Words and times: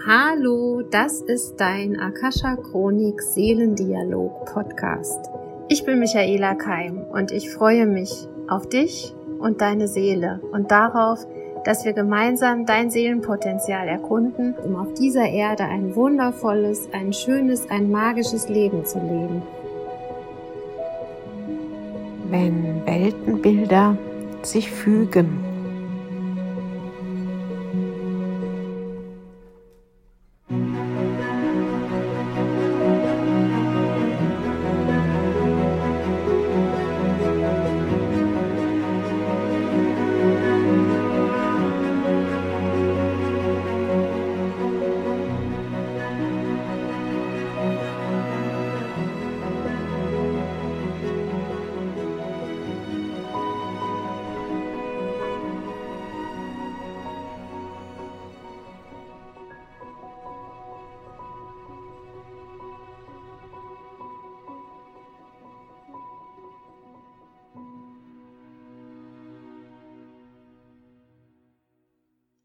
Hallo, 0.00 0.82
das 0.82 1.20
ist 1.20 1.60
dein 1.60 2.00
Akasha 2.00 2.56
Chronik 2.56 3.22
Seelendialog 3.22 4.46
Podcast. 4.46 5.30
Ich 5.68 5.84
bin 5.84 6.00
Michaela 6.00 6.56
Keim 6.56 7.04
und 7.12 7.30
ich 7.30 7.50
freue 7.50 7.86
mich 7.86 8.26
auf 8.48 8.68
dich 8.68 9.14
und 9.38 9.60
deine 9.60 9.86
Seele 9.86 10.40
und 10.50 10.72
darauf, 10.72 11.24
dass 11.64 11.84
wir 11.84 11.92
gemeinsam 11.92 12.66
dein 12.66 12.90
Seelenpotenzial 12.90 13.86
erkunden, 13.86 14.56
um 14.64 14.74
auf 14.74 14.92
dieser 14.94 15.28
Erde 15.28 15.64
ein 15.64 15.94
wundervolles, 15.94 16.88
ein 16.92 17.12
schönes, 17.12 17.70
ein 17.70 17.88
magisches 17.90 18.48
Leben 18.48 18.84
zu 18.84 18.98
leben. 18.98 19.42
Wenn 22.28 22.84
Weltenbilder 22.86 23.96
sich 24.42 24.68
fügen 24.68 25.51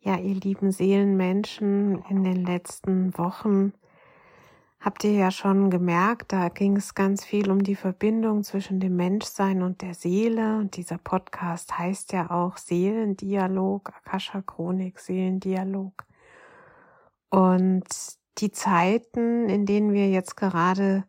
Ja, 0.08 0.16
ihr 0.16 0.36
lieben 0.36 0.72
Seelenmenschen, 0.72 2.02
in 2.09 2.23
den 2.23 2.45
letzten 2.45 3.17
Wochen 3.17 3.73
habt 4.80 5.03
ihr 5.03 5.11
ja 5.11 5.31
schon 5.31 5.69
gemerkt, 5.69 6.31
da 6.31 6.47
ging 6.47 6.77
es 6.77 6.95
ganz 6.95 7.25
viel 7.25 7.52
um 7.52 7.61
die 7.61 7.75
Verbindung 7.75 8.45
zwischen 8.45 8.80
dem 8.80 8.95
Menschsein 8.95 9.61
und 9.61 9.81
der 9.81 9.94
Seele. 9.94 10.59
Und 10.59 10.78
dieser 10.78 10.97
Podcast 10.97 11.78
heißt 11.78 12.13
ja 12.13 12.31
auch 12.31 12.55
Seelendialog, 12.55 13.91
Akasha 13.97 14.41
Chronik, 14.41 14.97
Seelendialog. 14.97 16.05
Und 17.30 17.83
die 18.38 18.52
Zeiten, 18.52 19.50
in 19.50 19.66
denen 19.66 19.91
wir 19.91 20.09
jetzt 20.09 20.38
gerade 20.38 21.03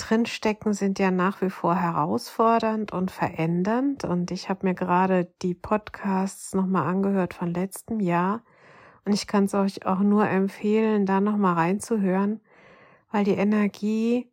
drinstecken, 0.00 0.72
sind 0.72 0.98
ja 0.98 1.10
nach 1.10 1.42
wie 1.42 1.50
vor 1.50 1.76
herausfordernd 1.76 2.92
und 2.92 3.10
verändernd. 3.10 4.04
Und 4.04 4.30
ich 4.30 4.48
habe 4.48 4.66
mir 4.66 4.74
gerade 4.74 5.32
die 5.42 5.54
Podcasts 5.54 6.54
nochmal 6.54 6.86
angehört 6.86 7.34
von 7.34 7.52
letztem 7.52 8.00
Jahr. 8.00 8.42
Und 9.04 9.12
ich 9.12 9.26
kann 9.26 9.44
es 9.44 9.54
euch 9.54 9.86
auch 9.86 10.00
nur 10.00 10.28
empfehlen, 10.28 11.06
da 11.06 11.20
nochmal 11.20 11.54
reinzuhören, 11.54 12.40
weil 13.10 13.24
die 13.24 13.34
Energie 13.34 14.30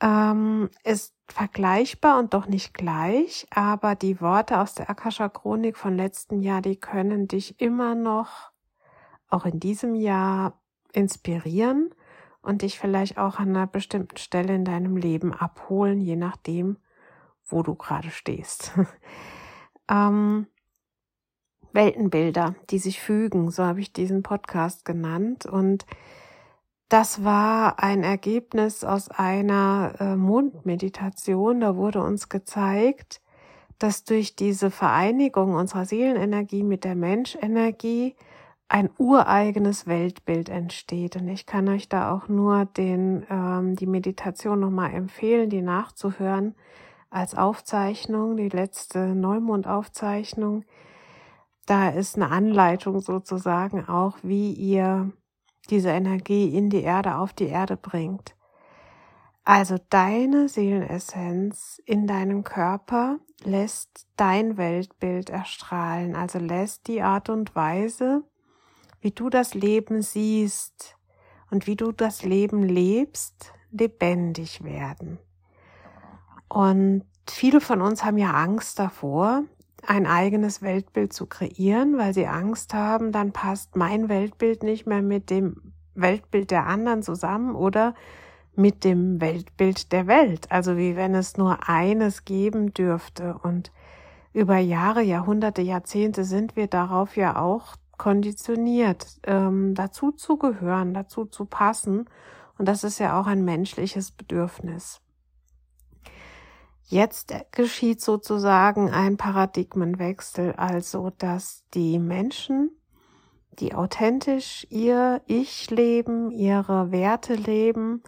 ähm, 0.00 0.70
ist 0.84 1.14
vergleichbar 1.28 2.18
und 2.18 2.34
doch 2.34 2.46
nicht 2.46 2.74
gleich. 2.74 3.46
Aber 3.50 3.94
die 3.94 4.20
Worte 4.20 4.60
aus 4.60 4.74
der 4.74 4.90
Akasha 4.90 5.28
Chronik 5.28 5.76
von 5.76 5.96
letztem 5.96 6.40
Jahr, 6.40 6.62
die 6.62 6.76
können 6.76 7.28
dich 7.28 7.60
immer 7.60 7.94
noch, 7.94 8.50
auch 9.28 9.46
in 9.46 9.60
diesem 9.60 9.94
Jahr, 9.94 10.60
inspirieren 10.92 11.94
und 12.42 12.62
dich 12.62 12.78
vielleicht 12.78 13.18
auch 13.18 13.38
an 13.38 13.50
einer 13.50 13.66
bestimmten 13.66 14.16
Stelle 14.16 14.54
in 14.54 14.64
deinem 14.64 14.96
Leben 14.96 15.32
abholen, 15.32 16.00
je 16.00 16.16
nachdem, 16.16 16.76
wo 17.46 17.62
du 17.62 17.74
gerade 17.74 18.10
stehst. 18.10 18.72
ähm, 19.88 20.46
Weltenbilder, 21.72 22.54
die 22.70 22.78
sich 22.78 23.00
fügen, 23.00 23.50
so 23.50 23.64
habe 23.64 23.80
ich 23.80 23.92
diesen 23.92 24.22
Podcast 24.22 24.84
genannt. 24.84 25.46
Und 25.46 25.86
das 26.88 27.24
war 27.24 27.82
ein 27.82 28.02
Ergebnis 28.02 28.84
aus 28.84 29.08
einer 29.10 29.94
äh, 29.98 30.16
Mondmeditation. 30.16 31.60
Da 31.60 31.76
wurde 31.76 32.02
uns 32.02 32.28
gezeigt, 32.28 33.22
dass 33.78 34.04
durch 34.04 34.36
diese 34.36 34.70
Vereinigung 34.70 35.54
unserer 35.54 35.86
Seelenenergie 35.86 36.62
mit 36.62 36.84
der 36.84 36.94
Menschenergie 36.94 38.14
ein 38.72 38.88
ureigenes 38.96 39.86
Weltbild 39.86 40.48
entsteht. 40.48 41.16
Und 41.16 41.28
ich 41.28 41.44
kann 41.44 41.68
euch 41.68 41.90
da 41.90 42.10
auch 42.10 42.28
nur 42.28 42.64
den, 42.64 43.26
ähm, 43.28 43.76
die 43.76 43.86
Meditation 43.86 44.60
nochmal 44.60 44.94
empfehlen, 44.94 45.50
die 45.50 45.60
nachzuhören 45.60 46.54
als 47.10 47.34
Aufzeichnung, 47.34 48.38
die 48.38 48.48
letzte 48.48 49.14
Neumondaufzeichnung. 49.14 50.64
Da 51.66 51.90
ist 51.90 52.16
eine 52.16 52.30
Anleitung 52.30 53.00
sozusagen 53.00 53.86
auch, 53.86 54.16
wie 54.22 54.54
ihr 54.54 55.12
diese 55.68 55.90
Energie 55.90 56.56
in 56.56 56.70
die 56.70 56.82
Erde, 56.82 57.18
auf 57.18 57.34
die 57.34 57.48
Erde 57.48 57.76
bringt. 57.76 58.34
Also 59.44 59.76
deine 59.90 60.48
Seelenessenz 60.48 61.78
in 61.84 62.06
deinem 62.06 62.42
Körper 62.42 63.18
lässt 63.44 64.06
dein 64.16 64.56
Weltbild 64.56 65.28
erstrahlen, 65.28 66.16
also 66.16 66.38
lässt 66.38 66.86
die 66.86 67.02
Art 67.02 67.28
und 67.28 67.54
Weise, 67.54 68.24
wie 69.02 69.10
du 69.10 69.28
das 69.28 69.52
Leben 69.52 70.00
siehst 70.00 70.96
und 71.50 71.66
wie 71.66 71.76
du 71.76 71.92
das 71.92 72.22
Leben 72.22 72.62
lebst, 72.62 73.52
lebendig 73.70 74.64
werden. 74.64 75.18
Und 76.48 77.04
viele 77.28 77.60
von 77.60 77.82
uns 77.82 78.04
haben 78.04 78.16
ja 78.16 78.32
Angst 78.32 78.78
davor, 78.78 79.42
ein 79.84 80.06
eigenes 80.06 80.62
Weltbild 80.62 81.12
zu 81.12 81.26
kreieren, 81.26 81.98
weil 81.98 82.14
sie 82.14 82.26
Angst 82.26 82.72
haben, 82.72 83.10
dann 83.10 83.32
passt 83.32 83.74
mein 83.74 84.08
Weltbild 84.08 84.62
nicht 84.62 84.86
mehr 84.86 85.02
mit 85.02 85.28
dem 85.28 85.72
Weltbild 85.94 86.50
der 86.50 86.66
anderen 86.66 87.02
zusammen 87.02 87.54
oder 87.54 87.94
mit 88.54 88.84
dem 88.84 89.20
Weltbild 89.20 89.90
der 89.92 90.06
Welt. 90.06 90.50
Also 90.50 90.76
wie 90.76 90.94
wenn 90.94 91.14
es 91.14 91.36
nur 91.36 91.68
eines 91.68 92.24
geben 92.24 92.72
dürfte. 92.72 93.36
Und 93.42 93.72
über 94.32 94.58
Jahre, 94.58 95.02
Jahrhunderte, 95.02 95.62
Jahrzehnte 95.62 96.24
sind 96.24 96.54
wir 96.54 96.68
darauf 96.68 97.16
ja 97.16 97.36
auch 97.36 97.76
konditioniert, 98.02 99.20
ähm, 99.22 99.76
dazu 99.76 100.10
zu 100.10 100.36
gehören, 100.36 100.92
dazu 100.92 101.24
zu 101.24 101.44
passen. 101.44 102.10
Und 102.58 102.66
das 102.66 102.82
ist 102.82 102.98
ja 102.98 103.20
auch 103.20 103.28
ein 103.28 103.44
menschliches 103.44 104.10
Bedürfnis. 104.10 105.00
Jetzt 106.82 107.32
geschieht 107.52 108.00
sozusagen 108.00 108.90
ein 108.90 109.18
Paradigmenwechsel, 109.18 110.54
also 110.54 111.10
dass 111.16 111.62
die 111.74 112.00
Menschen, 112.00 112.72
die 113.60 113.72
authentisch 113.72 114.66
ihr 114.68 115.22
Ich 115.26 115.70
leben, 115.70 116.32
ihre 116.32 116.90
Werte 116.90 117.34
leben, 117.34 118.02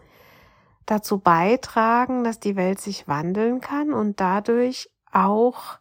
dazu 0.87 1.19
beitragen, 1.19 2.25
dass 2.25 2.41
die 2.41 2.57
Welt 2.57 2.81
sich 2.81 3.07
wandeln 3.07 3.61
kann 3.61 3.93
und 3.93 4.19
dadurch 4.19 4.91
auch 5.13 5.79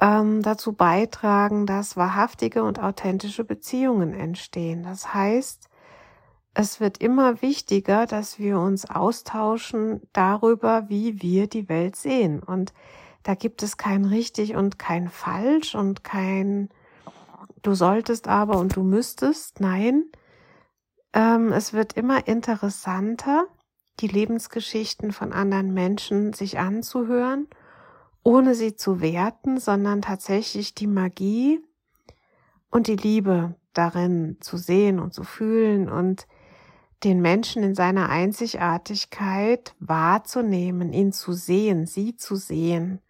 ähm, 0.00 0.42
dazu 0.42 0.72
beitragen, 0.72 1.66
dass 1.66 1.96
wahrhaftige 1.96 2.64
und 2.64 2.82
authentische 2.82 3.44
Beziehungen 3.44 4.14
entstehen. 4.14 4.82
Das 4.82 5.12
heißt, 5.12 5.68
es 6.54 6.80
wird 6.80 6.98
immer 6.98 7.42
wichtiger, 7.42 8.06
dass 8.06 8.38
wir 8.38 8.58
uns 8.58 8.88
austauschen 8.88 10.00
darüber, 10.12 10.88
wie 10.88 11.22
wir 11.22 11.46
die 11.46 11.68
Welt 11.68 11.96
sehen. 11.96 12.42
Und 12.42 12.72
da 13.22 13.34
gibt 13.34 13.62
es 13.62 13.76
kein 13.76 14.06
richtig 14.06 14.56
und 14.56 14.78
kein 14.78 15.08
falsch 15.08 15.74
und 15.74 16.02
kein 16.02 16.70
du 17.62 17.74
solltest 17.74 18.26
aber 18.26 18.58
und 18.58 18.76
du 18.76 18.82
müsstest. 18.82 19.60
Nein, 19.60 20.04
ähm, 21.12 21.52
es 21.52 21.74
wird 21.74 21.92
immer 21.92 22.26
interessanter, 22.26 23.46
die 24.00 24.08
Lebensgeschichten 24.08 25.12
von 25.12 25.34
anderen 25.34 25.74
Menschen 25.74 26.32
sich 26.32 26.58
anzuhören 26.58 27.48
ohne 28.22 28.54
sie 28.54 28.76
zu 28.76 29.00
werten, 29.00 29.58
sondern 29.58 30.02
tatsächlich 30.02 30.74
die 30.74 30.86
Magie 30.86 31.60
und 32.70 32.86
die 32.86 32.96
Liebe 32.96 33.54
darin 33.72 34.36
zu 34.40 34.56
sehen 34.56 34.98
und 34.98 35.14
zu 35.14 35.24
fühlen 35.24 35.88
und 35.88 36.26
den 37.04 37.22
Menschen 37.22 37.62
in 37.62 37.74
seiner 37.74 38.10
Einzigartigkeit 38.10 39.74
wahrzunehmen, 39.78 40.92
ihn 40.92 41.12
zu 41.12 41.32
sehen, 41.32 41.86
sie 41.86 42.16
zu 42.16 42.36
sehen. 42.36 43.00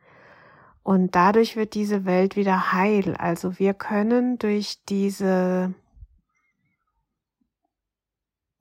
Und 0.83 1.15
dadurch 1.15 1.57
wird 1.57 1.75
diese 1.75 2.05
Welt 2.05 2.37
wieder 2.37 2.73
heil. 2.73 3.15
Also 3.19 3.59
wir 3.59 3.75
können 3.75 4.39
durch 4.39 4.85
diese, 4.89 5.75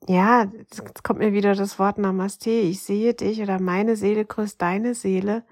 ja, 0.07 0.51
jetzt 0.57 1.03
kommt 1.03 1.19
mir 1.19 1.31
wieder 1.31 1.53
das 1.53 1.79
Wort 1.79 1.97
Namaste, 1.97 2.49
ich 2.49 2.81
sehe 2.81 3.13
dich 3.13 3.41
oder 3.41 3.61
meine 3.61 3.95
Seele 3.95 4.25
grüßt 4.25 4.61
deine 4.61 4.95
Seele, 4.95 5.43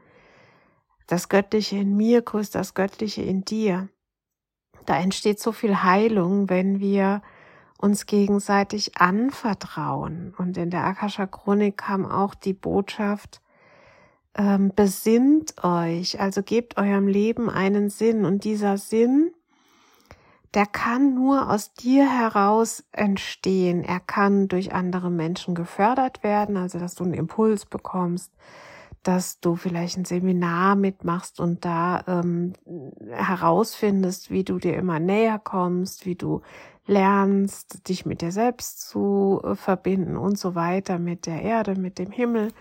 das 1.07 1.30
Göttliche 1.30 1.77
in 1.77 1.95
mir 1.95 2.21
grüßt 2.21 2.54
das 2.54 2.74
Göttliche 2.74 3.21
in 3.21 3.44
dir. 3.44 3.89
Da 4.86 4.98
entsteht 4.98 5.39
so 5.39 5.51
viel 5.51 5.83
Heilung, 5.83 6.50
wenn 6.50 6.80
wir 6.80 7.21
uns 7.77 8.06
gegenseitig 8.06 8.98
anvertrauen. 8.98 10.33
Und 10.38 10.57
in 10.57 10.69
der 10.69 10.83
Akasha 10.83 11.25
Chronik 11.25 11.77
kam 11.77 12.06
auch 12.06 12.36
die 12.36 12.54
Botschaft, 12.54 13.42
ähm, 14.36 14.71
besinnt 14.75 15.63
euch, 15.63 16.19
also 16.19 16.44
gebt 16.44 16.77
eurem 16.77 17.07
Leben 17.07 17.50
einen 17.50 17.89
Sinn. 17.89 18.25
Und 18.25 18.44
dieser 18.44 18.77
Sinn, 18.77 19.31
der 20.53 20.65
kann 20.65 21.13
nur 21.13 21.50
aus 21.51 21.74
dir 21.74 22.10
heraus 22.10 22.83
entstehen. 22.92 23.83
Er 23.83 24.00
kann 24.00 24.48
durch 24.48 24.74
andere 24.74 25.12
Menschen 25.12 25.56
gefördert 25.56 26.24
werden, 26.24 26.57
also 26.57 26.80
dass 26.80 26.95
du 26.95 27.03
einen 27.03 27.13
Impuls 27.13 27.65
bekommst, 27.65 28.31
dass 29.07 29.39
du 29.39 29.56
vielleicht 29.56 29.95
ein 29.95 30.04
Seminar 30.04 30.75
mitmachst 30.75 31.39
und 31.39 31.63
da 31.63 32.04
ähm, 32.07 32.51
herausfindest, 33.09 34.30
wie 34.31 34.44
du 34.44 34.59
dir 34.59 34.75
immer 34.75 35.00
näher 35.00 35.39
kommst, 35.39 36.06
wie 36.06 36.15
du 36.15 36.42
lernst, 36.88 37.88
dich 37.88 38.06
mit 38.06 38.21
dir 38.21 38.33
selbst 38.33 38.89
zu 38.89 39.39
äh, 39.45 39.56
verbinden 39.56 40.18
und 40.18 40.38
so 40.38 40.56
weiter, 40.56 41.00
mit 41.00 41.25
der 41.25 41.42
Erde, 41.42 41.75
mit 41.75 42.00
dem 42.00 42.12
Himmel. 42.12 42.51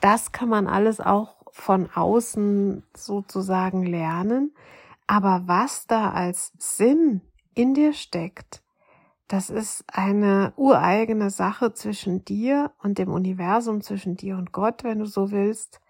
Das 0.00 0.32
kann 0.32 0.48
man 0.48 0.66
alles 0.66 0.98
auch 0.98 1.36
von 1.52 1.88
außen 1.94 2.82
sozusagen 2.96 3.84
lernen. 3.84 4.54
Aber 5.06 5.42
was 5.46 5.86
da 5.86 6.10
als 6.10 6.52
Sinn 6.58 7.20
in 7.54 7.74
dir 7.74 7.92
steckt, 7.92 8.62
das 9.28 9.50
ist 9.50 9.84
eine 9.86 10.52
ureigene 10.56 11.30
Sache 11.30 11.74
zwischen 11.74 12.24
dir 12.24 12.72
und 12.82 12.98
dem 12.98 13.10
Universum, 13.12 13.82
zwischen 13.82 14.16
dir 14.16 14.36
und 14.36 14.52
Gott, 14.52 14.84
wenn 14.84 14.98
du 14.98 15.06
so 15.06 15.30
willst, 15.30 15.80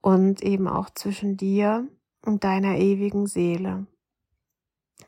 und 0.00 0.42
eben 0.42 0.68
auch 0.68 0.90
zwischen 0.90 1.36
dir 1.36 1.88
und 2.24 2.44
deiner 2.44 2.76
ewigen 2.76 3.26
Seele. 3.26 3.86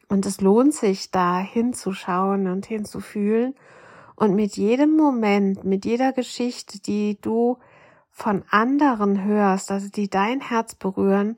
Und 0.09 0.27
es 0.27 0.41
lohnt 0.41 0.75
sich, 0.75 1.11
da 1.11 1.39
hinzuschauen 1.39 2.49
und 2.49 2.67
hinzufühlen. 2.67 3.55
Und 4.17 4.35
mit 4.35 4.57
jedem 4.57 4.97
Moment, 4.97 5.65
mit 5.65 5.85
jeder 5.85 6.13
Geschichte, 6.13 6.81
die 6.81 7.21
du 7.21 7.59
von 8.11 8.43
anderen 8.51 9.23
hörst, 9.25 9.71
also 9.71 9.89
die 9.89 10.11
dein 10.11 10.41
Herz 10.41 10.75
berühren, 10.75 11.37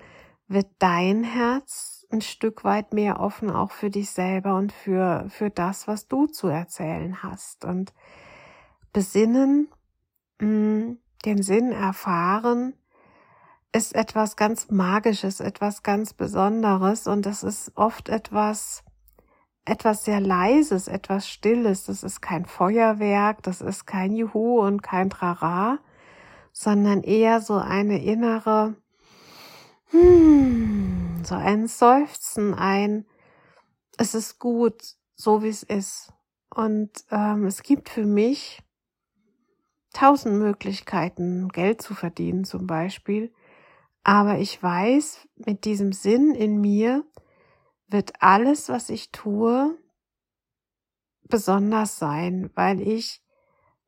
wird 0.48 0.68
dein 0.78 1.22
Herz 1.22 1.91
ein 2.12 2.20
Stück 2.20 2.64
weit 2.64 2.92
mehr 2.92 3.20
offen 3.20 3.50
auch 3.50 3.70
für 3.70 3.90
dich 3.90 4.10
selber 4.10 4.56
und 4.56 4.72
für, 4.72 5.26
für 5.28 5.50
das, 5.50 5.88
was 5.88 6.08
du 6.08 6.26
zu 6.26 6.48
erzählen 6.48 7.22
hast. 7.22 7.64
Und 7.64 7.92
besinnen, 8.92 9.68
mm, 10.40 10.92
den 11.24 11.42
Sinn 11.42 11.72
erfahren, 11.72 12.74
ist 13.72 13.94
etwas 13.94 14.36
ganz 14.36 14.70
Magisches, 14.70 15.40
etwas 15.40 15.82
ganz 15.82 16.12
Besonderes 16.12 17.06
und 17.06 17.24
das 17.24 17.42
ist 17.42 17.72
oft 17.74 18.10
etwas, 18.10 18.84
etwas 19.64 20.04
sehr 20.04 20.20
Leises, 20.20 20.88
etwas 20.88 21.26
Stilles. 21.26 21.84
Das 21.84 22.02
ist 22.02 22.20
kein 22.20 22.44
Feuerwerk, 22.44 23.42
das 23.42 23.62
ist 23.62 23.86
kein 23.86 24.14
Juhu 24.14 24.60
und 24.60 24.82
kein 24.82 25.08
Trara, 25.08 25.78
sondern 26.52 27.02
eher 27.02 27.40
so 27.40 27.54
eine 27.54 28.02
innere, 28.02 28.74
hmm, 29.92 31.22
so 31.24 31.34
ein 31.34 31.68
Seufzen, 31.68 32.54
ein, 32.54 33.06
es 33.98 34.14
ist 34.14 34.38
gut, 34.38 34.82
so 35.14 35.42
wie 35.42 35.48
es 35.48 35.62
ist. 35.62 36.12
Und 36.54 36.90
ähm, 37.10 37.46
es 37.46 37.62
gibt 37.62 37.88
für 37.88 38.04
mich 38.04 38.62
tausend 39.92 40.38
Möglichkeiten, 40.38 41.48
Geld 41.48 41.82
zu 41.82 41.94
verdienen 41.94 42.44
zum 42.44 42.66
Beispiel. 42.66 43.32
Aber 44.04 44.38
ich 44.38 44.60
weiß, 44.62 45.28
mit 45.46 45.64
diesem 45.64 45.92
Sinn 45.92 46.34
in 46.34 46.60
mir 46.60 47.04
wird 47.86 48.14
alles, 48.20 48.68
was 48.68 48.88
ich 48.90 49.12
tue, 49.12 49.78
besonders 51.28 51.98
sein, 51.98 52.50
weil 52.54 52.80
ich 52.80 53.22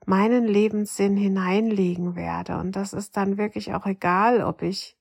meinen 0.07 0.45
Lebenssinn 0.45 1.17
hineinlegen 1.17 2.15
werde. 2.15 2.59
Und 2.59 2.77
das 2.77 2.93
ist 2.93 3.17
dann 3.17 3.39
wirklich 3.39 3.75
auch 3.75 3.87
egal, 3.87 4.43
ob 4.43 4.63
ich 4.63 4.97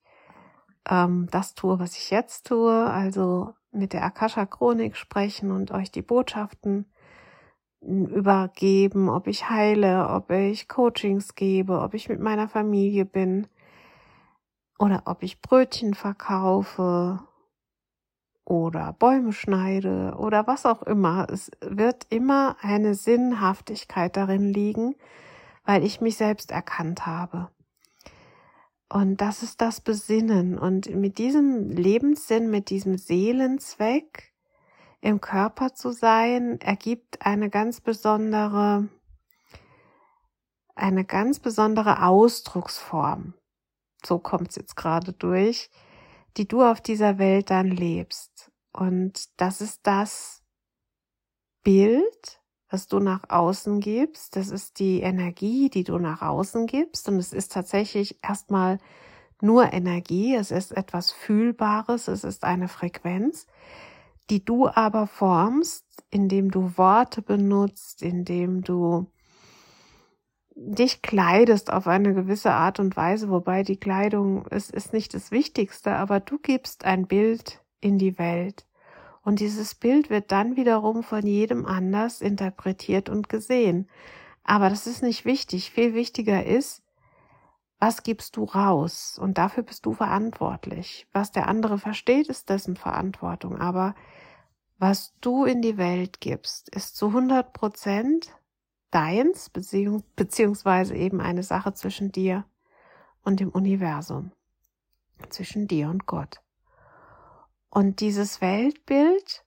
ähm, 0.89 1.27
das 1.31 1.56
tue, 1.56 1.80
was 1.80 1.95
ich 1.97 2.09
jetzt 2.09 2.47
tue, 2.47 2.89
also 2.89 3.53
mit 3.71 3.94
der 3.94 4.03
Akasha 4.03 4.45
Chronik 4.45 4.95
sprechen 4.95 5.51
und 5.51 5.71
euch 5.71 5.91
die 5.91 6.01
Botschaften 6.01 6.85
übergeben, 7.81 9.09
ob 9.09 9.27
ich 9.27 9.50
heile, 9.50 10.09
ob 10.09 10.31
ich 10.31 10.68
Coachings 10.68 11.35
gebe, 11.35 11.81
ob 11.81 11.94
ich 11.94 12.07
mit 12.07 12.19
meiner 12.19 12.47
Familie 12.47 13.06
bin, 13.06 13.47
oder 14.80 15.03
ob 15.06 15.24
ich 15.24 15.41
Brötchen 15.41 15.94
verkaufe 15.94 17.19
oder 18.45 18.94
Bäume 18.94 19.31
schneide 19.31 20.15
oder 20.18 20.47
was 20.47 20.65
auch 20.65 20.83
immer. 20.83 21.27
Es 21.31 21.51
wird 21.62 22.07
immer 22.09 22.57
eine 22.62 22.95
Sinnhaftigkeit 22.95 24.18
darin 24.18 24.50
liegen, 24.50 24.95
weil 25.63 25.83
ich 25.83 26.01
mich 26.01 26.18
selbst 26.18 26.51
erkannt 26.51 27.06
habe. 27.06 27.50
Und 28.94 29.22
das 29.22 29.42
ist 29.42 29.60
das 29.62 29.81
Besinnen. 29.81 30.57
Und 30.57 30.94
mit 30.94 31.18
diesem 31.18 31.69
Lebenssinn, 31.69 32.50
mit 32.50 32.69
diesem 32.69 32.98
Seelenzweck 32.98 34.34
im 35.01 35.19
Körper 35.19 35.74
zu 35.74 35.92
sein, 35.92 36.62
ergibt 36.62 37.25
eine 37.25 37.50
ganz 37.50 37.81
besondere, 37.81 38.88
eine 40.75 41.06
ganz 41.06 41.40
besondere 41.40 42.04
Ausdrucksform 42.04 43.34
so 44.06 44.19
kommt 44.19 44.50
es 44.50 44.56
jetzt 44.56 44.75
gerade 44.75 45.13
durch, 45.13 45.69
die 46.38 46.48
du 46.48 46.63
auf 46.63 46.81
dieser 46.81 47.18
Welt 47.18 47.50
dann 47.50 47.68
lebst. 47.68 48.51
Und 48.72 49.39
das 49.39 49.62
ist 49.62 49.81
das 49.84 50.44
Bild, 51.63 52.42
was 52.74 52.88
du 52.88 53.00
nach 53.00 53.30
außen 53.30 53.80
gibst. 53.80 54.36
Das 54.36 54.50
ist 54.50 54.80
die 54.80 55.02
Energie, 55.02 55.70
die 55.70 55.84
du 55.84 56.00
nach 56.00 56.24
außen 56.24 56.66
gibst. 56.66 57.08
Und 57.08 57.20
es 57.20 57.31
ist 57.31 57.52
tatsächlich 57.52 58.18
erstmal 58.24 58.80
nur 59.42 59.72
Energie. 59.72 60.34
Es 60.34 60.50
ist 60.50 60.75
etwas 60.75 61.12
Fühlbares. 61.12 62.08
Es 62.08 62.24
ist 62.24 62.44
eine 62.44 62.68
Frequenz, 62.68 63.46
die 64.31 64.44
du 64.44 64.68
aber 64.68 65.06
formst, 65.06 65.86
indem 66.10 66.50
du 66.50 66.75
Worte 66.75 67.22
benutzt, 67.22 68.02
indem 68.02 68.64
du 68.64 69.06
dich 70.56 71.04
kleidest 71.04 71.72
auf 71.72 71.88
eine 71.88 72.16
gewisse 72.16 72.54
Art 72.54 72.80
und 72.80 72.98
Weise, 72.98 73.30
wobei 73.30 73.62
die 73.62 73.78
Kleidung 73.78 74.48
ist, 74.48 74.72
ist 74.72 74.94
nicht 74.94 75.14
das 75.14 75.30
Wichtigste, 75.30 75.96
aber 75.96 76.20
du 76.20 76.40
gibst 76.40 76.86
ein 76.86 77.06
Bild 77.06 77.62
in 77.81 78.00
die 78.00 78.18
Welt. 78.18 78.66
Und 79.24 79.40
dieses 79.40 79.75
Bild 79.75 80.10
wird 80.10 80.31
dann 80.31 80.56
wiederum 80.58 81.02
von 81.02 81.25
jedem 81.25 81.66
anders 81.66 82.22
interpretiert 82.22 83.10
und 83.10 83.30
gesehen. 83.30 83.89
Aber 84.44 84.70
das 84.70 84.86
ist 84.86 85.01
nicht 85.01 85.25
wichtig. 85.25 85.72
Viel 85.72 85.94
wichtiger 85.94 86.46
ist, 86.46 86.84
was 87.80 88.03
gibst 88.03 88.38
du 88.38 88.44
raus? 88.44 89.18
Und 89.22 89.38
dafür 89.38 89.63
bist 89.63 89.86
du 89.86 89.94
verantwortlich. 89.94 91.08
Was 91.13 91.32
der 91.32 91.48
andere 91.48 91.77
versteht, 91.77 92.27
ist 92.27 92.50
dessen 92.50 92.75
Verantwortung. 92.75 93.60
Aber 93.60 93.96
was 94.77 95.13
du 95.22 95.46
in 95.46 95.62
die 95.62 95.77
Welt 95.77 96.20
gibst, 96.20 96.68
ist 96.75 96.98
zu 96.98 97.08
100 97.08 97.53
Prozent 97.53 98.36
deins, 98.92 99.50
beziehungs 99.50 100.03
beziehungsweise 100.15 100.96
eben 100.96 101.20
eine 101.22 101.44
Sache 101.44 101.74
zwischen 101.74 102.12
dir 102.12 102.46
und 103.24 103.39
dem 103.39 103.50
Universum, 103.50 104.32
zwischen 105.30 105.68
dir 105.68 105.89
und 105.89 106.06
Gott. 106.06 106.42
Und 107.74 108.01
dieses 108.01 108.39
Weltbild, 108.39 109.44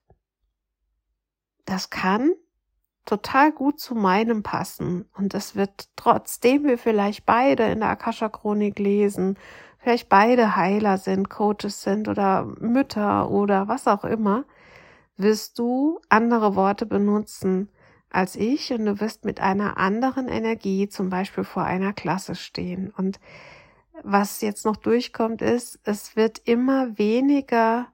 das 1.63 1.89
kann 1.89 2.33
total 3.05 3.53
gut 3.53 3.79
zu 3.79 3.95
meinem 3.95 4.43
passen. 4.43 5.05
Und 5.15 5.33
es 5.33 5.55
wird, 5.55 5.87
trotzdem 5.95 6.65
wir 6.65 6.77
vielleicht 6.77 7.25
beide 7.25 7.63
in 7.71 7.79
der 7.79 7.87
Akasha 7.87 8.27
Chronik 8.27 8.79
lesen, 8.79 9.37
vielleicht 9.77 10.09
beide 10.09 10.57
Heiler 10.57 10.97
sind, 10.97 11.29
Coaches 11.29 11.83
sind 11.83 12.09
oder 12.09 12.43
Mütter 12.43 13.31
oder 13.31 13.69
was 13.69 13.87
auch 13.87 14.03
immer, 14.03 14.43
wirst 15.15 15.57
du 15.57 16.01
andere 16.09 16.57
Worte 16.57 16.85
benutzen, 16.85 17.69
als 18.09 18.35
ich 18.35 18.73
und 18.73 18.83
du 18.87 18.99
wirst 18.99 19.23
mit 19.23 19.39
einer 19.39 19.77
anderen 19.77 20.27
Energie 20.27 20.89
zum 20.89 21.09
Beispiel 21.09 21.45
vor 21.45 21.63
einer 21.63 21.93
Klasse 21.93 22.35
stehen. 22.35 22.89
Und 22.89 23.21
was 24.03 24.41
jetzt 24.41 24.65
noch 24.65 24.75
durchkommt, 24.75 25.41
ist, 25.41 25.79
es 25.85 26.17
wird 26.17 26.39
immer 26.39 26.97
weniger 26.97 27.87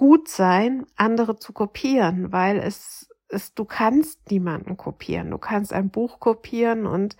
gut 0.00 0.28
sein, 0.28 0.86
andere 0.96 1.36
zu 1.36 1.52
kopieren, 1.52 2.32
weil 2.32 2.56
es, 2.56 3.10
es, 3.28 3.52
du 3.52 3.66
kannst 3.66 4.30
niemanden 4.30 4.78
kopieren. 4.78 5.30
Du 5.30 5.36
kannst 5.36 5.74
ein 5.74 5.90
Buch 5.90 6.20
kopieren 6.20 6.86
und 6.86 7.18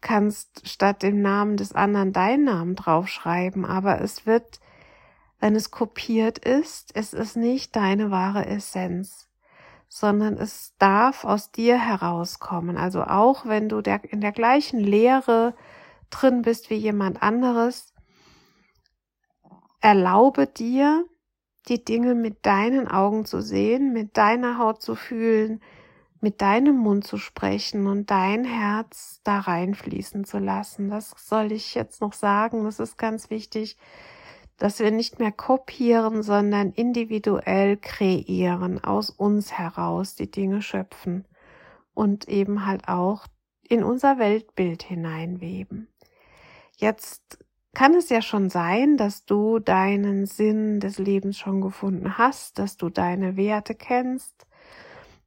kannst 0.00 0.68
statt 0.68 1.04
dem 1.04 1.22
Namen 1.22 1.56
des 1.56 1.76
anderen 1.76 2.12
deinen 2.12 2.42
Namen 2.42 2.74
draufschreiben, 2.74 3.64
aber 3.64 4.00
es 4.00 4.26
wird, 4.26 4.58
wenn 5.38 5.54
es 5.54 5.70
kopiert 5.70 6.38
ist, 6.38 6.90
es 6.96 7.12
ist 7.12 7.36
nicht 7.36 7.76
deine 7.76 8.10
wahre 8.10 8.46
Essenz 8.46 9.28
sondern 9.88 10.36
es 10.36 10.74
darf 10.78 11.24
aus 11.24 11.52
dir 11.52 11.78
herauskommen. 11.78 12.76
Also 12.76 13.04
auch 13.04 13.46
wenn 13.46 13.68
du 13.68 13.80
der, 13.80 14.02
in 14.12 14.20
der 14.20 14.32
gleichen 14.32 14.80
Lehre 14.80 15.54
drin 16.10 16.42
bist 16.42 16.68
wie 16.68 16.74
jemand 16.74 17.22
anderes, 17.22 17.94
erlaube 19.80 20.48
dir, 20.48 21.06
die 21.68 21.84
Dinge 21.84 22.14
mit 22.14 22.46
deinen 22.46 22.88
Augen 22.88 23.24
zu 23.24 23.40
sehen, 23.40 23.92
mit 23.92 24.16
deiner 24.16 24.58
Haut 24.58 24.82
zu 24.82 24.94
fühlen, 24.94 25.60
mit 26.20 26.40
deinem 26.40 26.76
Mund 26.76 27.04
zu 27.04 27.16
sprechen 27.18 27.86
und 27.86 28.10
dein 28.10 28.44
Herz 28.44 29.20
da 29.24 29.38
reinfließen 29.38 30.24
zu 30.24 30.38
lassen. 30.38 30.90
Das 30.90 31.14
soll 31.16 31.52
ich 31.52 31.74
jetzt 31.74 32.00
noch 32.00 32.12
sagen. 32.12 32.64
Das 32.64 32.80
ist 32.80 32.98
ganz 32.98 33.30
wichtig, 33.30 33.76
dass 34.56 34.80
wir 34.80 34.90
nicht 34.90 35.20
mehr 35.20 35.30
kopieren, 35.30 36.22
sondern 36.22 36.72
individuell 36.72 37.76
kreieren, 37.76 38.82
aus 38.82 39.10
uns 39.10 39.52
heraus 39.52 40.16
die 40.16 40.30
Dinge 40.30 40.62
schöpfen 40.62 41.26
und 41.94 42.28
eben 42.28 42.66
halt 42.66 42.88
auch 42.88 43.26
in 43.68 43.84
unser 43.84 44.18
Weltbild 44.18 44.82
hineinweben. 44.82 45.88
Jetzt 46.76 47.38
kann 47.74 47.94
es 47.94 48.08
ja 48.08 48.22
schon 48.22 48.50
sein, 48.50 48.96
dass 48.96 49.24
du 49.24 49.58
deinen 49.58 50.26
Sinn 50.26 50.80
des 50.80 50.98
Lebens 50.98 51.38
schon 51.38 51.60
gefunden 51.60 52.18
hast, 52.18 52.58
dass 52.58 52.76
du 52.76 52.88
deine 52.88 53.36
Werte 53.36 53.74
kennst, 53.74 54.46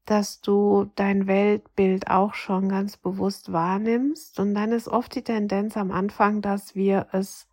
dass 0.06 0.42
du 0.42 0.92
dein 0.96 1.28
Weltbild 1.28 2.10
auch 2.10 2.34
schon 2.34 2.70
ganz 2.70 2.98
bewusst 2.98 3.52
wahrnimmst. 3.54 4.40
Und 4.40 4.56
dann 4.56 4.72
ist 4.72 4.88
oft 4.88 5.16
die 5.16 5.24
Tendenz 5.24 5.78
am 5.78 5.92
Anfang, 5.92 6.42
dass 6.42 6.76
wir 6.76 7.08
es 7.12 7.48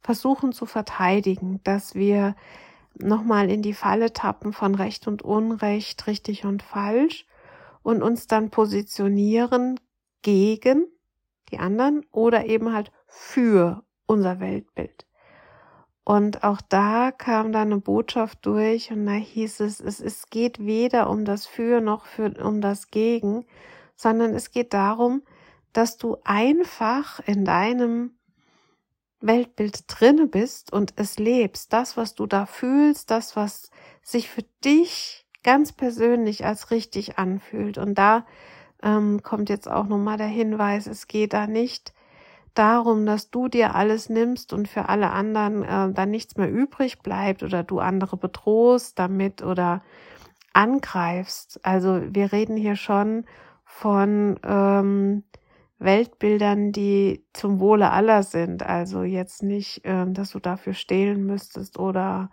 versuchen 0.00 0.52
zu 0.52 0.66
verteidigen, 0.66 1.60
dass 1.64 1.94
wir 1.94 2.36
nochmal 2.98 3.50
in 3.50 3.62
die 3.62 3.74
Falle 3.74 4.12
tappen 4.12 4.52
von 4.52 4.74
Recht 4.74 5.06
und 5.06 5.22
Unrecht, 5.22 6.06
richtig 6.06 6.44
und 6.44 6.62
falsch 6.62 7.26
und 7.82 8.02
uns 8.02 8.26
dann 8.26 8.50
positionieren 8.50 9.78
gegen 10.22 10.86
die 11.50 11.58
anderen 11.58 12.04
oder 12.10 12.46
eben 12.46 12.72
halt 12.72 12.90
für 13.06 13.85
unser 14.06 14.40
Weltbild. 14.40 15.06
Und 16.04 16.44
auch 16.44 16.60
da 16.60 17.10
kam 17.10 17.50
dann 17.50 17.72
eine 17.72 17.80
Botschaft 17.80 18.46
durch 18.46 18.92
und 18.92 19.06
da 19.06 19.12
hieß 19.12 19.60
es, 19.60 19.80
es, 19.80 20.00
es 20.00 20.30
geht 20.30 20.64
weder 20.64 21.10
um 21.10 21.24
das 21.24 21.46
Für 21.46 21.80
noch 21.80 22.06
für, 22.06 22.32
um 22.44 22.60
das 22.60 22.92
Gegen, 22.92 23.44
sondern 23.96 24.32
es 24.34 24.52
geht 24.52 24.72
darum, 24.72 25.22
dass 25.72 25.96
du 25.96 26.16
einfach 26.22 27.18
in 27.26 27.44
deinem 27.44 28.16
Weltbild 29.20 29.84
drinne 29.88 30.26
bist 30.26 30.72
und 30.72 30.92
es 30.96 31.18
lebst. 31.18 31.72
Das, 31.72 31.96
was 31.96 32.14
du 32.14 32.26
da 32.26 32.46
fühlst, 32.46 33.10
das, 33.10 33.34
was 33.34 33.70
sich 34.02 34.30
für 34.30 34.44
dich 34.64 35.26
ganz 35.42 35.72
persönlich 35.72 36.44
als 36.44 36.70
richtig 36.70 37.18
anfühlt. 37.18 37.78
Und 37.78 37.96
da 37.96 38.26
ähm, 38.82 39.22
kommt 39.22 39.48
jetzt 39.48 39.68
auch 39.68 39.86
nochmal 39.86 40.18
der 40.18 40.26
Hinweis, 40.28 40.86
es 40.86 41.08
geht 41.08 41.32
da 41.32 41.46
nicht 41.46 41.92
darum, 42.58 43.06
dass 43.06 43.30
du 43.30 43.48
dir 43.48 43.74
alles 43.74 44.08
nimmst 44.08 44.52
und 44.52 44.68
für 44.68 44.88
alle 44.88 45.10
anderen 45.10 45.62
äh, 45.62 45.92
dann 45.92 46.10
nichts 46.10 46.36
mehr 46.36 46.50
übrig 46.50 47.00
bleibt 47.00 47.42
oder 47.42 47.62
du 47.62 47.78
andere 47.78 48.16
bedrohst 48.16 48.98
damit 48.98 49.42
oder 49.42 49.82
angreifst. 50.52 51.60
Also 51.62 52.00
wir 52.10 52.32
reden 52.32 52.56
hier 52.56 52.76
schon 52.76 53.24
von 53.64 54.40
ähm, 54.44 55.24
Weltbildern, 55.78 56.72
die 56.72 57.24
zum 57.32 57.60
Wohle 57.60 57.90
aller 57.90 58.22
sind. 58.22 58.62
Also 58.62 59.02
jetzt 59.02 59.42
nicht, 59.42 59.82
ähm, 59.84 60.14
dass 60.14 60.30
du 60.30 60.38
dafür 60.38 60.72
stehlen 60.72 61.26
müsstest 61.26 61.78
oder 61.78 62.30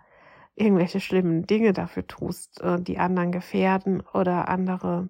irgendwelche 0.54 1.00
schlimmen 1.00 1.46
Dinge 1.46 1.72
dafür 1.72 2.06
tust, 2.06 2.60
äh, 2.62 2.80
die 2.80 2.98
anderen 2.98 3.32
gefährden 3.32 4.02
oder 4.12 4.48
andere 4.48 5.08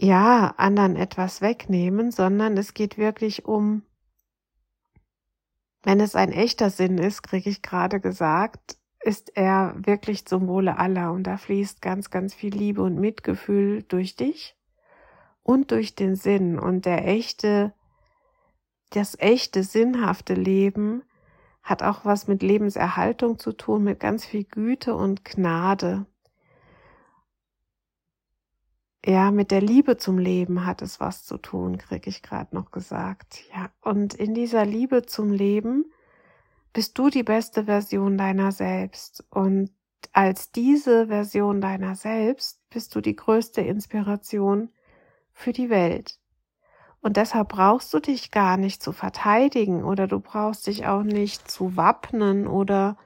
ja, 0.00 0.54
anderen 0.56 0.96
etwas 0.96 1.40
wegnehmen, 1.40 2.10
sondern 2.10 2.56
es 2.56 2.74
geht 2.74 2.98
wirklich 2.98 3.44
um, 3.44 3.82
wenn 5.82 6.00
es 6.00 6.14
ein 6.14 6.32
echter 6.32 6.70
Sinn 6.70 6.98
ist, 6.98 7.22
kriege 7.22 7.50
ich 7.50 7.62
gerade 7.62 8.00
gesagt, 8.00 8.78
ist 9.00 9.36
er 9.36 9.74
wirklich 9.76 10.26
zum 10.26 10.48
Wohle 10.48 10.78
aller. 10.78 11.12
Und 11.12 11.24
da 11.24 11.36
fließt 11.36 11.80
ganz, 11.80 12.10
ganz 12.10 12.34
viel 12.34 12.54
Liebe 12.54 12.82
und 12.82 12.98
Mitgefühl 12.98 13.82
durch 13.84 14.16
dich 14.16 14.56
und 15.42 15.70
durch 15.70 15.94
den 15.94 16.16
Sinn. 16.16 16.58
Und 16.58 16.84
der 16.84 17.06
echte, 17.06 17.72
das 18.90 19.18
echte, 19.18 19.62
sinnhafte 19.62 20.34
Leben 20.34 21.02
hat 21.62 21.82
auch 21.82 22.04
was 22.04 22.28
mit 22.28 22.42
Lebenserhaltung 22.42 23.38
zu 23.38 23.52
tun, 23.52 23.84
mit 23.84 24.00
ganz 24.00 24.24
viel 24.24 24.44
Güte 24.44 24.94
und 24.94 25.24
Gnade 25.24 26.06
ja, 29.04 29.30
mit 29.30 29.50
der 29.50 29.60
Liebe 29.60 29.96
zum 29.96 30.18
Leben 30.18 30.66
hat 30.66 30.82
es 30.82 31.00
was 31.00 31.24
zu 31.24 31.38
tun, 31.38 31.78
kriege 31.78 32.10
ich 32.10 32.22
gerade 32.22 32.54
noch 32.54 32.70
gesagt. 32.70 33.42
Ja, 33.54 33.70
und 33.80 34.14
in 34.14 34.34
dieser 34.34 34.64
Liebe 34.64 35.02
zum 35.02 35.32
Leben 35.32 35.84
bist 36.72 36.98
du 36.98 37.08
die 37.08 37.22
beste 37.22 37.64
Version 37.64 38.18
deiner 38.18 38.52
selbst. 38.52 39.24
Und 39.30 39.70
als 40.12 40.52
diese 40.52 41.08
Version 41.08 41.60
deiner 41.60 41.94
selbst 41.94 42.60
bist 42.70 42.94
du 42.94 43.00
die 43.00 43.16
größte 43.16 43.60
Inspiration 43.60 44.70
für 45.32 45.52
die 45.52 45.70
Welt. 45.70 46.18
Und 47.00 47.16
deshalb 47.16 47.48
brauchst 47.50 47.94
du 47.94 48.00
dich 48.00 48.32
gar 48.32 48.56
nicht 48.56 48.82
zu 48.82 48.92
verteidigen 48.92 49.84
oder 49.84 50.08
du 50.08 50.18
brauchst 50.18 50.66
dich 50.66 50.86
auch 50.86 51.04
nicht 51.04 51.48
zu 51.48 51.76
wappnen 51.76 52.48
oder 52.48 52.98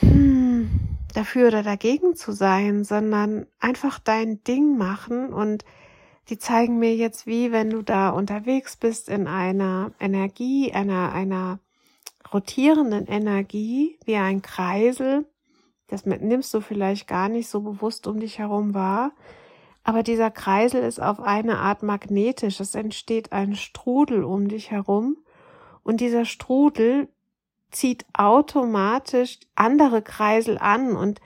hm, 0.00 0.43
dafür 1.14 1.48
oder 1.48 1.62
dagegen 1.62 2.14
zu 2.14 2.32
sein, 2.32 2.84
sondern 2.84 3.46
einfach 3.60 3.98
dein 3.98 4.42
Ding 4.44 4.76
machen 4.76 5.32
und 5.32 5.64
die 6.28 6.38
zeigen 6.38 6.78
mir 6.78 6.94
jetzt, 6.96 7.26
wie 7.26 7.52
wenn 7.52 7.70
du 7.70 7.82
da 7.82 8.10
unterwegs 8.10 8.76
bist 8.76 9.08
in 9.08 9.26
einer 9.26 9.92
Energie, 10.00 10.72
einer, 10.72 11.12
einer 11.12 11.58
rotierenden 12.32 13.06
Energie, 13.06 13.98
wie 14.04 14.16
ein 14.16 14.40
Kreisel. 14.40 15.26
Das 15.86 16.06
nimmst 16.06 16.52
du 16.54 16.60
vielleicht 16.60 17.06
gar 17.06 17.28
nicht 17.28 17.48
so 17.48 17.60
bewusst 17.60 18.06
um 18.06 18.20
dich 18.20 18.38
herum 18.38 18.72
wahr. 18.72 19.12
Aber 19.82 20.02
dieser 20.02 20.30
Kreisel 20.30 20.82
ist 20.82 21.00
auf 21.00 21.20
eine 21.20 21.58
Art 21.58 21.82
magnetisch. 21.82 22.58
Es 22.58 22.74
entsteht 22.74 23.32
ein 23.32 23.54
Strudel 23.54 24.24
um 24.24 24.48
dich 24.48 24.70
herum. 24.70 25.18
Und 25.82 26.00
dieser 26.00 26.24
Strudel 26.24 27.08
zieht 27.74 28.06
automatisch 28.12 29.38
andere 29.54 30.02
Kreisel 30.02 30.58
an 30.58 30.96
und 30.96 31.20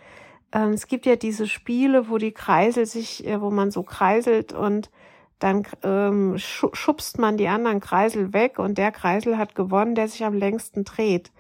ähm, 0.52 0.70
es 0.70 0.86
gibt 0.86 1.06
ja 1.06 1.16
diese 1.16 1.46
Spiele, 1.46 2.08
wo 2.08 2.18
die 2.18 2.32
Kreisel 2.32 2.86
sich, 2.86 3.26
äh, 3.26 3.40
wo 3.40 3.50
man 3.50 3.70
so 3.70 3.82
kreiselt 3.82 4.52
und 4.52 4.90
dann 5.38 5.64
ähm, 5.84 6.36
schubst 6.38 7.18
man 7.18 7.36
die 7.36 7.48
anderen 7.48 7.80
Kreisel 7.80 8.32
weg 8.32 8.58
und 8.58 8.76
der 8.76 8.90
Kreisel 8.90 9.38
hat 9.38 9.54
gewonnen, 9.54 9.94
der 9.94 10.08
sich 10.08 10.24
am 10.24 10.34
längsten 10.34 10.84
dreht. 10.84 11.30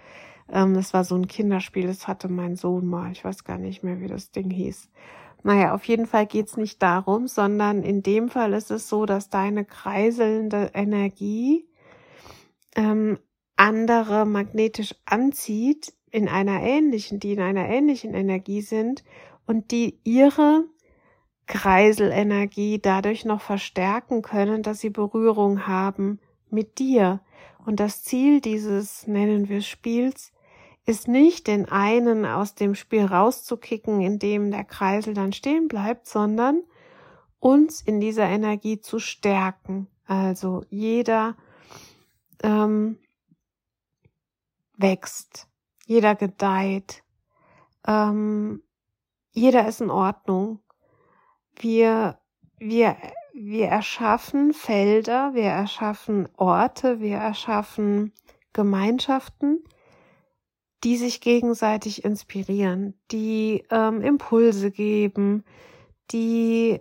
Ähm, 0.50 0.74
das 0.74 0.94
war 0.94 1.04
so 1.04 1.16
ein 1.16 1.26
Kinderspiel, 1.26 1.86
das 1.86 2.06
hatte 2.06 2.28
mein 2.28 2.54
Sohn 2.56 2.86
mal. 2.86 3.10
Ich 3.10 3.24
weiß 3.24 3.44
gar 3.44 3.58
nicht 3.58 3.82
mehr, 3.82 4.00
wie 4.00 4.06
das 4.06 4.30
Ding 4.30 4.50
hieß. 4.50 4.88
Naja, 5.42 5.74
auf 5.74 5.84
jeden 5.84 6.06
Fall 6.06 6.26
geht's 6.26 6.56
nicht 6.56 6.82
darum, 6.82 7.26
sondern 7.28 7.82
in 7.82 8.02
dem 8.02 8.28
Fall 8.28 8.52
ist 8.52 8.70
es 8.70 8.88
so, 8.88 9.06
dass 9.06 9.30
deine 9.30 9.64
kreiselnde 9.64 10.70
Energie 10.74 11.66
ähm, 12.76 13.18
andere 13.58 14.24
magnetisch 14.24 14.94
anzieht 15.04 15.92
in 16.10 16.28
einer 16.28 16.62
ähnlichen, 16.62 17.20
die 17.20 17.32
in 17.32 17.40
einer 17.40 17.68
ähnlichen 17.68 18.14
Energie 18.14 18.62
sind 18.62 19.04
und 19.46 19.70
die 19.70 19.98
ihre 20.04 20.64
Kreiselenergie 21.46 22.78
dadurch 22.78 23.24
noch 23.24 23.40
verstärken 23.40 24.22
können, 24.22 24.62
dass 24.62 24.80
sie 24.80 24.90
Berührung 24.90 25.66
haben 25.66 26.20
mit 26.50 26.78
dir. 26.78 27.20
Und 27.64 27.80
das 27.80 28.04
Ziel 28.04 28.40
dieses, 28.40 29.06
nennen 29.06 29.48
wir 29.48 29.62
Spiels, 29.62 30.32
ist 30.86 31.08
nicht 31.08 31.46
den 31.46 31.68
einen 31.68 32.24
aus 32.24 32.54
dem 32.54 32.74
Spiel 32.74 33.04
rauszukicken, 33.04 34.00
indem 34.00 34.50
der 34.50 34.64
Kreisel 34.64 35.14
dann 35.14 35.32
stehen 35.32 35.68
bleibt, 35.68 36.06
sondern 36.06 36.62
uns 37.40 37.82
in 37.82 38.00
dieser 38.00 38.26
Energie 38.26 38.80
zu 38.80 38.98
stärken. 38.98 39.86
Also 40.06 40.64
jeder 40.70 41.36
ähm, 42.42 42.98
wächst, 44.78 45.46
jeder 45.84 46.14
gedeiht, 46.14 47.02
ähm, 47.86 48.62
jeder 49.32 49.68
ist 49.68 49.80
in 49.80 49.90
Ordnung. 49.90 50.60
Wir, 51.54 52.18
wir, 52.58 52.96
wir 53.34 53.66
erschaffen 53.66 54.52
Felder, 54.52 55.34
wir 55.34 55.44
erschaffen 55.44 56.28
Orte, 56.36 57.00
wir 57.00 57.18
erschaffen 57.18 58.12
Gemeinschaften, 58.52 59.62
die 60.84 60.96
sich 60.96 61.20
gegenseitig 61.20 62.04
inspirieren, 62.04 62.98
die 63.10 63.64
ähm, 63.70 64.00
Impulse 64.00 64.70
geben, 64.70 65.44
die 66.10 66.80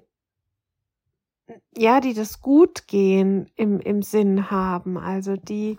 ja, 1.77 2.01
die 2.01 2.13
das 2.13 2.41
Gutgehen 2.41 3.49
im, 3.55 3.79
im 3.79 4.01
Sinn 4.01 4.51
haben, 4.51 4.97
also 4.97 5.37
die 5.37 5.77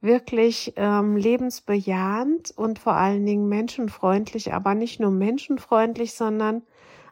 wirklich 0.00 0.74
ähm, 0.76 1.16
lebensbejahend 1.16 2.52
und 2.56 2.78
vor 2.78 2.94
allen 2.94 3.26
Dingen 3.26 3.48
menschenfreundlich, 3.48 4.52
aber 4.52 4.74
nicht 4.74 5.00
nur 5.00 5.10
menschenfreundlich, 5.10 6.14
sondern 6.14 6.62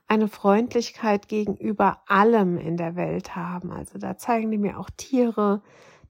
eine 0.09 0.29
Freundlichkeit 0.29 1.29
gegenüber 1.29 2.03
allem 2.07 2.59
in 2.59 2.77
der 2.77 2.95
Welt 2.95 3.35
haben. 3.35 3.73
Also 3.73 3.99
da 3.99 4.17
zeigen 4.17 4.51
die 4.51 4.59
mir 4.59 4.79
auch 4.79 4.91
Tiere, 4.97 5.63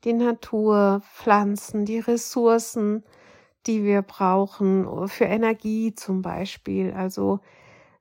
die 0.04 0.12
Natur, 0.12 1.00
Pflanzen, 1.14 1.86
die 1.86 1.98
Ressourcen, 1.98 3.04
die 3.66 3.82
wir 3.82 4.02
brauchen 4.02 5.08
für 5.08 5.24
Energie 5.24 5.94
zum 5.94 6.22
Beispiel. 6.22 6.92
Also 6.92 7.40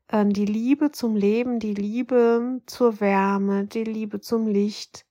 äh, 0.10 0.26
die 0.26 0.46
Liebe 0.46 0.92
zum 0.92 1.16
Leben, 1.16 1.60
die 1.60 1.74
Liebe 1.74 2.62
zur 2.66 3.00
Wärme, 3.00 3.66
die 3.66 3.86
Liebe 3.86 4.20
zum 4.20 4.48
Licht 4.48 5.06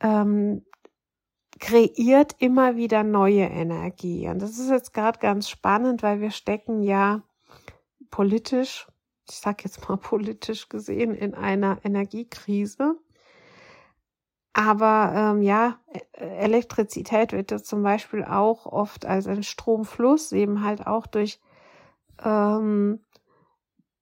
ähm, 0.00 0.64
kreiert 1.60 2.34
immer 2.38 2.76
wieder 2.76 3.04
neue 3.04 3.44
Energie. 3.44 4.26
Und 4.28 4.40
das 4.40 4.58
ist 4.58 4.70
jetzt 4.70 4.94
gerade 4.94 5.18
ganz 5.18 5.48
spannend, 5.48 6.02
weil 6.02 6.20
wir 6.20 6.30
stecken 6.30 6.82
ja 6.82 7.22
politisch, 8.10 8.88
ich 9.28 9.36
sag 9.36 9.62
jetzt 9.62 9.88
mal 9.88 9.96
politisch 9.98 10.68
gesehen, 10.68 11.14
in 11.14 11.34
einer 11.34 11.78
Energiekrise. 11.84 12.96
Aber 14.52 15.12
ähm, 15.14 15.42
ja, 15.42 15.78
e-, 15.92 16.24
Elektrizität 16.24 17.32
wird 17.32 17.50
ja 17.50 17.58
zum 17.58 17.82
Beispiel 17.82 18.24
auch 18.24 18.66
oft 18.66 19.06
als 19.06 19.26
ein 19.26 19.42
Stromfluss, 19.42 20.32
eben 20.32 20.64
halt 20.64 20.86
auch 20.86 21.06
durch, 21.06 21.40
ähm, 22.24 23.04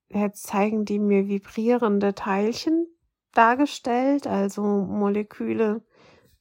jetzt 0.09 0.47
zeigen 0.47 0.85
die 0.85 0.99
mir 0.99 1.29
vibrierende 1.29 2.15
Teilchen 2.15 2.87
dargestellt, 3.35 4.27
also 4.27 4.63
Moleküle, 4.63 5.83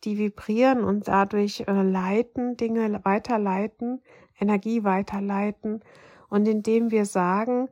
die 0.04 0.18
vibrieren 0.18 0.84
und 0.84 1.08
dadurch 1.08 1.64
äh, 1.68 1.82
leiten, 1.82 2.58
Dinge 2.58 3.02
weiterleiten, 3.04 4.02
Energie 4.40 4.84
weiterleiten. 4.84 5.82
Und 6.30 6.48
indem 6.48 6.92
wir 6.92 7.06
sagen, 7.06 7.70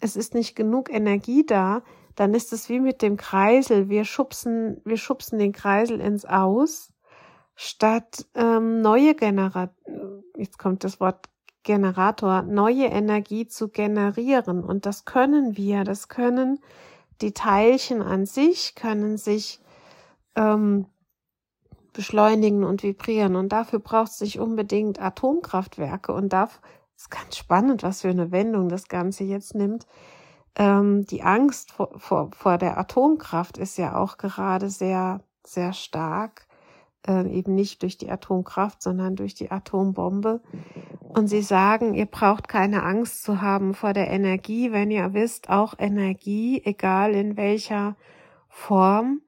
es 0.00 0.16
ist 0.16 0.34
nicht 0.34 0.54
genug 0.54 0.92
Energie 0.92 1.44
da, 1.44 1.82
dann 2.14 2.34
ist 2.34 2.52
es 2.52 2.68
wie 2.68 2.80
mit 2.80 3.02
dem 3.02 3.16
Kreisel. 3.16 3.88
Wir 3.88 4.04
schubsen, 4.04 4.80
wir 4.84 4.96
schubsen 4.96 5.38
den 5.38 5.52
Kreisel 5.52 6.00
ins 6.00 6.24
Aus, 6.24 6.92
statt 7.54 8.26
ähm, 8.34 8.80
neue 8.80 9.14
Generator, 9.14 9.74
jetzt 10.36 10.58
kommt 10.58 10.84
das 10.84 11.00
Wort 11.00 11.28
Generator, 11.62 12.42
neue 12.42 12.86
Energie 12.86 13.46
zu 13.46 13.68
generieren. 13.68 14.64
Und 14.64 14.86
das 14.86 15.04
können 15.04 15.56
wir, 15.56 15.84
das 15.84 16.08
können 16.08 16.58
die 17.20 17.32
Teilchen 17.32 18.00
an 18.00 18.24
sich, 18.24 18.74
können 18.74 19.18
sich 19.18 19.60
ähm, 20.36 20.86
beschleunigen 21.92 22.64
und 22.64 22.82
vibrieren. 22.82 23.36
Und 23.36 23.50
dafür 23.50 23.78
braucht 23.78 24.10
es 24.10 24.18
sich 24.18 24.38
unbedingt 24.38 25.00
Atomkraftwerke. 25.00 26.12
Und 26.12 26.32
da 26.32 26.48
ist 26.96 27.10
ganz 27.10 27.36
spannend, 27.36 27.82
was 27.82 28.02
für 28.02 28.08
eine 28.08 28.30
Wendung 28.32 28.68
das 28.68 28.88
Ganze 28.88 29.24
jetzt 29.24 29.54
nimmt. 29.54 29.86
Ähm, 30.56 31.06
die 31.06 31.22
Angst 31.22 31.72
vor, 31.72 31.90
vor, 31.98 32.30
vor 32.32 32.58
der 32.58 32.78
Atomkraft 32.78 33.58
ist 33.58 33.78
ja 33.78 33.96
auch 33.96 34.16
gerade 34.16 34.68
sehr, 34.68 35.22
sehr 35.44 35.72
stark. 35.72 36.46
Äh, 37.06 37.30
eben 37.30 37.54
nicht 37.54 37.82
durch 37.82 37.96
die 37.96 38.10
Atomkraft, 38.10 38.82
sondern 38.82 39.16
durch 39.16 39.34
die 39.34 39.50
Atombombe. 39.50 40.42
Und 41.00 41.28
sie 41.28 41.40
sagen, 41.40 41.94
ihr 41.94 42.04
braucht 42.04 42.46
keine 42.46 42.82
Angst 42.82 43.22
zu 43.22 43.40
haben 43.40 43.72
vor 43.72 43.94
der 43.94 44.10
Energie, 44.10 44.70
wenn 44.70 44.90
ihr 44.90 45.14
wisst, 45.14 45.48
auch 45.48 45.74
Energie, 45.78 46.60
egal 46.62 47.14
in 47.14 47.38
welcher 47.38 47.96
Form, 48.48 49.22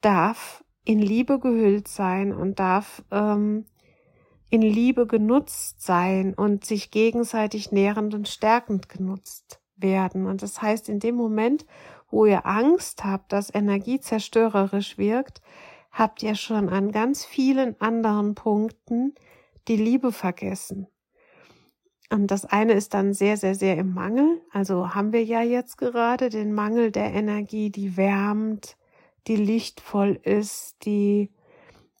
darf 0.00 0.64
in 0.84 0.98
Liebe 0.98 1.38
gehüllt 1.38 1.88
sein 1.88 2.32
und 2.32 2.58
darf 2.58 3.02
ähm, 3.10 3.66
in 4.48 4.62
Liebe 4.62 5.06
genutzt 5.06 5.82
sein 5.82 6.34
und 6.34 6.64
sich 6.64 6.90
gegenseitig 6.90 7.70
nährend 7.70 8.14
und 8.14 8.28
stärkend 8.28 8.88
genutzt 8.88 9.60
werden. 9.76 10.26
Und 10.26 10.42
das 10.42 10.60
heißt, 10.60 10.88
in 10.88 10.98
dem 10.98 11.14
Moment, 11.14 11.66
wo 12.10 12.26
ihr 12.26 12.46
Angst 12.46 13.04
habt, 13.04 13.32
dass 13.32 13.54
Energie 13.54 14.00
zerstörerisch 14.00 14.98
wirkt, 14.98 15.40
habt 15.92 16.22
ihr 16.22 16.34
schon 16.34 16.68
an 16.68 16.92
ganz 16.92 17.24
vielen 17.24 17.80
anderen 17.80 18.34
Punkten 18.34 19.14
die 19.68 19.76
Liebe 19.76 20.12
vergessen. 20.12 20.88
Und 22.12 22.32
das 22.32 22.44
eine 22.44 22.72
ist 22.72 22.92
dann 22.94 23.14
sehr, 23.14 23.36
sehr, 23.36 23.54
sehr 23.54 23.76
im 23.76 23.94
Mangel. 23.94 24.40
Also 24.50 24.94
haben 24.94 25.12
wir 25.12 25.22
ja 25.22 25.42
jetzt 25.42 25.78
gerade 25.78 26.28
den 26.28 26.52
Mangel 26.52 26.90
der 26.90 27.12
Energie, 27.12 27.70
die 27.70 27.96
wärmt, 27.96 28.76
die 29.26 29.36
lichtvoll 29.36 30.18
ist, 30.22 30.84
die 30.84 31.32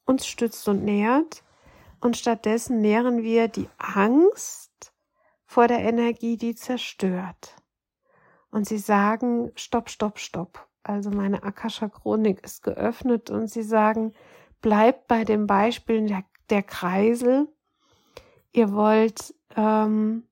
uns 0.04 0.26
stützt 0.26 0.68
und 0.68 0.84
nährt. 0.84 1.44
Und 2.00 2.16
stattdessen 2.16 2.80
nähren 2.80 3.22
wir 3.22 3.48
die 3.48 3.68
Angst 3.78 4.92
vor 5.44 5.68
der 5.68 5.80
Energie, 5.80 6.36
die 6.36 6.54
zerstört. 6.54 7.56
Und 8.50 8.66
sie 8.66 8.78
sagen, 8.78 9.52
stopp, 9.54 9.90
stopp, 9.90 10.18
stopp. 10.18 10.66
Also 10.82 11.10
meine 11.10 11.42
Akasha 11.42 11.88
Chronik 11.88 12.42
ist 12.42 12.62
geöffnet 12.62 13.30
und 13.30 13.48
sie 13.48 13.62
sagen, 13.62 14.14
bleibt 14.60 15.08
bei 15.08 15.24
dem 15.24 15.46
Beispiel 15.46 16.06
der, 16.06 16.24
der 16.48 16.62
Kreisel. 16.62 17.48
Ihr 18.52 18.72
wollt 18.72 19.34
ähm, 19.56 20.26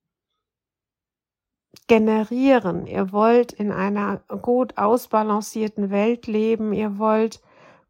generieren. 1.89 2.87
Ihr 2.87 3.13
wollt 3.13 3.53
in 3.53 3.73
einer 3.73 4.19
gut 4.43 4.79
ausbalancierten 4.79 5.91
Welt 5.91 6.27
leben. 6.27 6.73
Ihr 6.73 6.99
wollt 6.99 7.41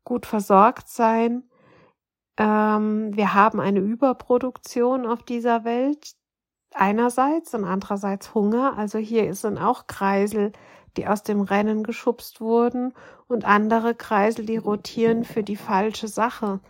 gut 0.04 0.24
versorgt 0.24 0.88
sein. 0.88 1.42
Ähm, 2.38 3.14
wir 3.14 3.34
haben 3.34 3.60
eine 3.60 3.80
Überproduktion 3.80 5.06
auf 5.06 5.22
dieser 5.22 5.64
Welt 5.64 6.14
einerseits 6.72 7.54
und 7.54 7.64
andererseits 7.64 8.34
Hunger. 8.34 8.78
Also 8.78 8.98
hier 8.98 9.34
sind 9.34 9.58
auch 9.58 9.86
Kreisel, 9.86 10.52
die 10.96 11.06
aus 11.06 11.22
dem 11.22 11.40
Rennen 11.40 11.82
geschubst 11.82 12.40
wurden 12.40 12.94
und 13.26 13.44
andere 13.44 13.94
Kreisel, 13.94 14.46
die 14.46 14.56
rotieren 14.56 15.24
für 15.24 15.42
die 15.42 15.56
falsche 15.56 16.08
Sache. 16.08 16.60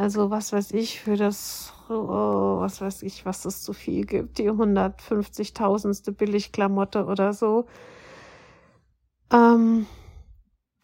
Also 0.00 0.30
was 0.30 0.50
weiß 0.54 0.70
ich 0.72 0.98
für 0.98 1.16
das, 1.16 1.74
oh, 1.90 2.60
was 2.60 2.80
weiß 2.80 3.02
ich, 3.02 3.26
was 3.26 3.44
es 3.44 3.62
zu 3.62 3.74
viel 3.74 4.06
gibt, 4.06 4.38
die 4.38 4.50
150.000ste 4.50 6.12
Billigklamotte 6.12 7.04
oder 7.04 7.34
so. 7.34 7.66
Ähm, 9.30 9.86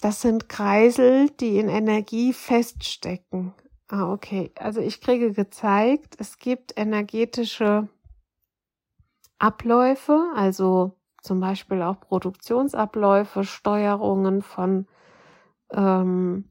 das 0.03 0.21
sind 0.21 0.51
Kreisel, 0.51 1.31
die 1.31 1.57
in 1.57 1.71
Energie 1.71 2.35
feststecken. 2.35 3.55
Ah, 3.89 4.13
okay. 4.13 4.53
Also 4.57 4.83
ich 4.83 5.01
kriege 5.01 5.33
gezeigt, 5.33 6.17
es 6.19 6.39
gibt 6.39 6.79
energetische 6.79 7.89
Abläufe, 9.39 10.31
also 10.35 10.93
zum 11.23 11.41
Beispiel 11.41 11.81
auch 11.81 12.01
Produktionsabläufe, 12.01 13.45
Steuerungen 13.45 14.43
von 14.43 14.87
ähm, 15.73 16.51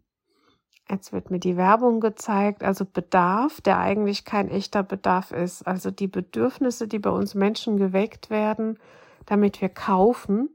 Jetzt 0.89 1.11
wird 1.11 1.31
mir 1.31 1.39
die 1.39 1.57
Werbung 1.57 1.99
gezeigt, 1.99 2.63
also 2.63 2.85
Bedarf, 2.85 3.59
der 3.59 3.79
eigentlich 3.79 4.23
kein 4.23 4.49
echter 4.49 4.83
Bedarf 4.83 5.31
ist. 5.31 5.65
Also 5.65 5.89
die 5.89 6.07
Bedürfnisse, 6.07 6.87
die 6.87 6.99
bei 6.99 7.09
uns 7.09 7.33
Menschen 7.33 7.77
geweckt 7.77 8.29
werden, 8.29 8.77
damit 9.25 9.61
wir 9.61 9.69
kaufen. 9.69 10.49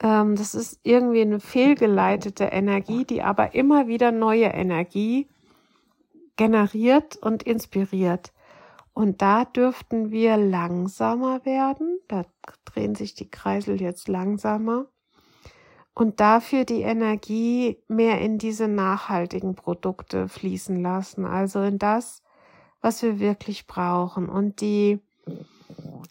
Ähm, 0.00 0.36
das 0.36 0.54
ist 0.54 0.78
irgendwie 0.84 1.22
eine 1.22 1.40
fehlgeleitete 1.40 2.44
Energie, 2.44 3.04
die 3.04 3.22
aber 3.22 3.54
immer 3.54 3.88
wieder 3.88 4.12
neue 4.12 4.46
Energie 4.46 5.28
generiert 6.36 7.16
und 7.16 7.42
inspiriert. 7.42 8.32
Und 8.92 9.20
da 9.20 9.44
dürften 9.44 10.12
wir 10.12 10.36
langsamer 10.36 11.44
werden. 11.44 11.98
Da 12.06 12.24
drehen 12.64 12.94
sich 12.94 13.14
die 13.14 13.30
Kreisel 13.30 13.80
jetzt 13.80 14.06
langsamer 14.06 14.86
und 15.94 16.20
dafür 16.20 16.64
die 16.64 16.82
Energie 16.82 17.82
mehr 17.88 18.20
in 18.20 18.38
diese 18.38 18.68
nachhaltigen 18.68 19.54
Produkte 19.54 20.28
fließen 20.28 20.80
lassen, 20.80 21.24
also 21.24 21.60
in 21.62 21.78
das, 21.78 22.22
was 22.80 23.02
wir 23.02 23.18
wirklich 23.18 23.66
brauchen. 23.66 24.28
Und 24.28 24.60
die 24.60 25.00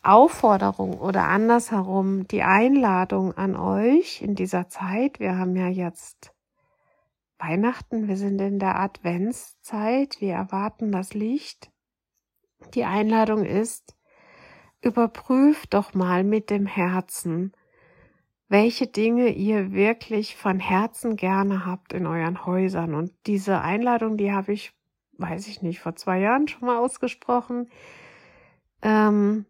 Aufforderung 0.02 1.00
oder 1.00 1.28
andersherum 1.28 2.28
die 2.28 2.44
Einladung 2.44 3.34
an 3.34 3.56
euch 3.56 4.22
in 4.22 4.36
dieser 4.36 4.70
Zeit, 4.70 5.20
wir 5.20 5.38
haben 5.38 5.56
ja 5.56 5.68
jetzt 5.68 6.34
Weihnachten, 7.38 8.08
wir 8.08 8.18
sind 8.18 8.40
in 8.42 8.60
der 8.60 8.80
Adventszeit, 8.80 10.20
wir 10.20 10.34
erwarten 10.34 10.92
das 10.92 11.14
Licht. 11.14 11.72
Die 12.74 12.84
Einladung 12.84 13.46
ist, 13.46 13.96
überprüft 14.82 15.74
doch 15.74 15.94
mal 15.94 16.24
mit 16.24 16.50
dem 16.50 16.66
Herzen, 16.66 17.54
welche 18.50 18.88
Dinge 18.88 19.30
ihr 19.30 19.72
wirklich 19.72 20.36
von 20.36 20.60
Herzen 20.60 21.16
gerne 21.16 21.66
habt 21.68 21.94
in 21.94 22.08
euren 22.08 22.46
Häusern. 22.46 22.96
Und 22.96 23.14
diese 23.28 23.62
Einladung, 23.62 24.18
die 24.18 24.34
habe 24.34 24.54
ich, 24.54 24.74
weiß 25.18 25.48
ich 25.48 25.62
nicht, 25.62 25.80
vor 25.80 25.96
zwei 25.96 26.20
Jahren 26.20 26.48
schon 26.48 26.66
mal 26.66 26.80
ausgesprochen. 26.80 27.70
Ähm, 28.82 29.46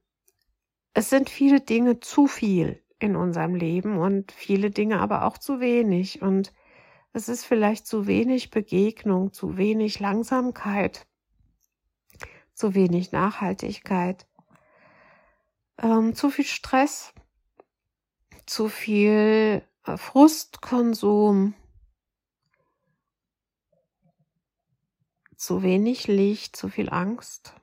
es 0.93 1.09
sind 1.09 1.29
viele 1.29 1.61
Dinge 1.61 2.01
zu 2.01 2.27
viel 2.27 2.83
in 2.99 3.15
unserem 3.15 3.55
Leben 3.55 3.97
und 3.97 4.33
viele 4.33 4.69
Dinge 4.69 4.99
aber 4.99 5.23
auch 5.23 5.37
zu 5.37 5.61
wenig. 5.61 6.21
Und 6.21 6.53
es 7.13 7.29
ist 7.29 7.45
vielleicht 7.45 7.87
zu 7.87 8.05
wenig 8.05 8.51
Begegnung, 8.51 9.31
zu 9.31 9.55
wenig 9.55 10.01
Langsamkeit, 10.01 11.07
zu 12.53 12.75
wenig 12.75 13.13
Nachhaltigkeit, 13.13 14.27
ähm, 15.81 16.13
zu 16.13 16.29
viel 16.29 16.43
Stress, 16.43 17.13
zu 18.49 18.67
viel 18.67 19.61
äh, 19.85 19.97
Frustkonsum, 19.97 21.53
zu 25.35 25.63
wenig 25.63 26.07
Licht, 26.07 26.55
zu 26.55 26.67
viel 26.67 26.89
Angst. 26.89 27.53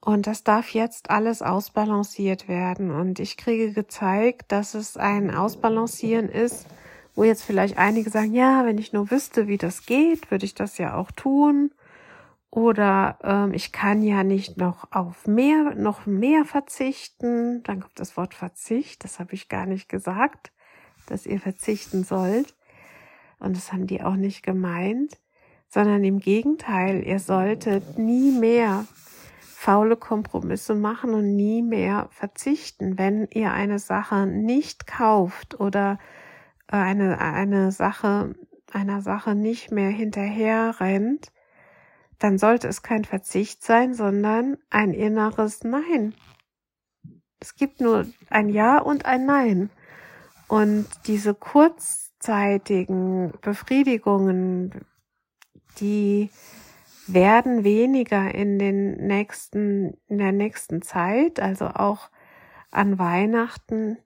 Und 0.00 0.28
das 0.28 0.44
darf 0.44 0.70
jetzt 0.70 1.10
alles 1.10 1.42
ausbalanciert 1.42 2.46
werden. 2.46 2.92
Und 2.92 3.18
ich 3.18 3.36
kriege 3.36 3.72
gezeigt, 3.72 4.52
dass 4.52 4.74
es 4.74 4.96
ein 4.96 5.34
Ausbalancieren 5.34 6.28
ist, 6.28 6.66
wo 7.16 7.24
jetzt 7.24 7.42
vielleicht 7.42 7.76
einige 7.76 8.10
sagen, 8.10 8.32
ja, 8.32 8.64
wenn 8.64 8.78
ich 8.78 8.92
nur 8.92 9.10
wüsste, 9.10 9.48
wie 9.48 9.58
das 9.58 9.84
geht, 9.84 10.30
würde 10.30 10.44
ich 10.44 10.54
das 10.54 10.78
ja 10.78 10.94
auch 10.94 11.10
tun. 11.10 11.72
Oder 12.56 13.18
ähm, 13.22 13.52
ich 13.52 13.70
kann 13.70 14.00
ja 14.00 14.24
nicht 14.24 14.56
noch 14.56 14.90
auf 14.90 15.26
mehr, 15.26 15.74
noch 15.74 16.06
mehr 16.06 16.46
verzichten. 16.46 17.62
Dann 17.64 17.80
kommt 17.80 18.00
das 18.00 18.16
Wort 18.16 18.32
Verzicht, 18.32 19.04
das 19.04 19.20
habe 19.20 19.34
ich 19.34 19.50
gar 19.50 19.66
nicht 19.66 19.90
gesagt, 19.90 20.52
dass 21.06 21.26
ihr 21.26 21.38
verzichten 21.38 22.02
sollt. 22.02 22.54
Und 23.40 23.58
das 23.58 23.74
haben 23.74 23.86
die 23.86 24.02
auch 24.02 24.16
nicht 24.16 24.42
gemeint, 24.42 25.18
sondern 25.68 26.02
im 26.02 26.18
Gegenteil, 26.18 27.06
ihr 27.06 27.18
solltet 27.18 27.98
nie 27.98 28.32
mehr 28.32 28.86
faule 29.42 29.98
Kompromisse 29.98 30.74
machen 30.74 31.12
und 31.12 31.36
nie 31.36 31.60
mehr 31.60 32.08
verzichten. 32.10 32.96
Wenn 32.96 33.28
ihr 33.34 33.52
eine 33.52 33.78
Sache 33.78 34.26
nicht 34.26 34.86
kauft 34.86 35.60
oder 35.60 35.98
eine, 36.68 37.20
eine 37.20 37.70
Sache, 37.70 38.34
einer 38.72 39.02
Sache 39.02 39.34
nicht 39.34 39.72
mehr 39.72 39.90
hinterher 39.90 40.80
rennt, 40.80 41.32
dann 42.18 42.38
sollte 42.38 42.68
es 42.68 42.82
kein 42.82 43.04
Verzicht 43.04 43.62
sein, 43.62 43.94
sondern 43.94 44.56
ein 44.70 44.92
inneres 44.92 45.64
Nein. 45.64 46.14
Es 47.40 47.54
gibt 47.54 47.80
nur 47.80 48.06
ein 48.30 48.48
Ja 48.48 48.78
und 48.78 49.04
ein 49.04 49.26
Nein. 49.26 49.70
Und 50.48 50.86
diese 51.06 51.34
kurzzeitigen 51.34 53.32
Befriedigungen, 53.42 54.86
die 55.78 56.30
werden 57.06 57.64
weniger 57.64 58.34
in 58.34 58.58
den 58.58 59.06
nächsten, 59.06 59.98
in 60.08 60.18
der 60.18 60.32
nächsten 60.32 60.82
Zeit, 60.82 61.40
also 61.40 61.66
auch 61.66 62.10
an 62.70 62.98
Weihnachten. 62.98 63.98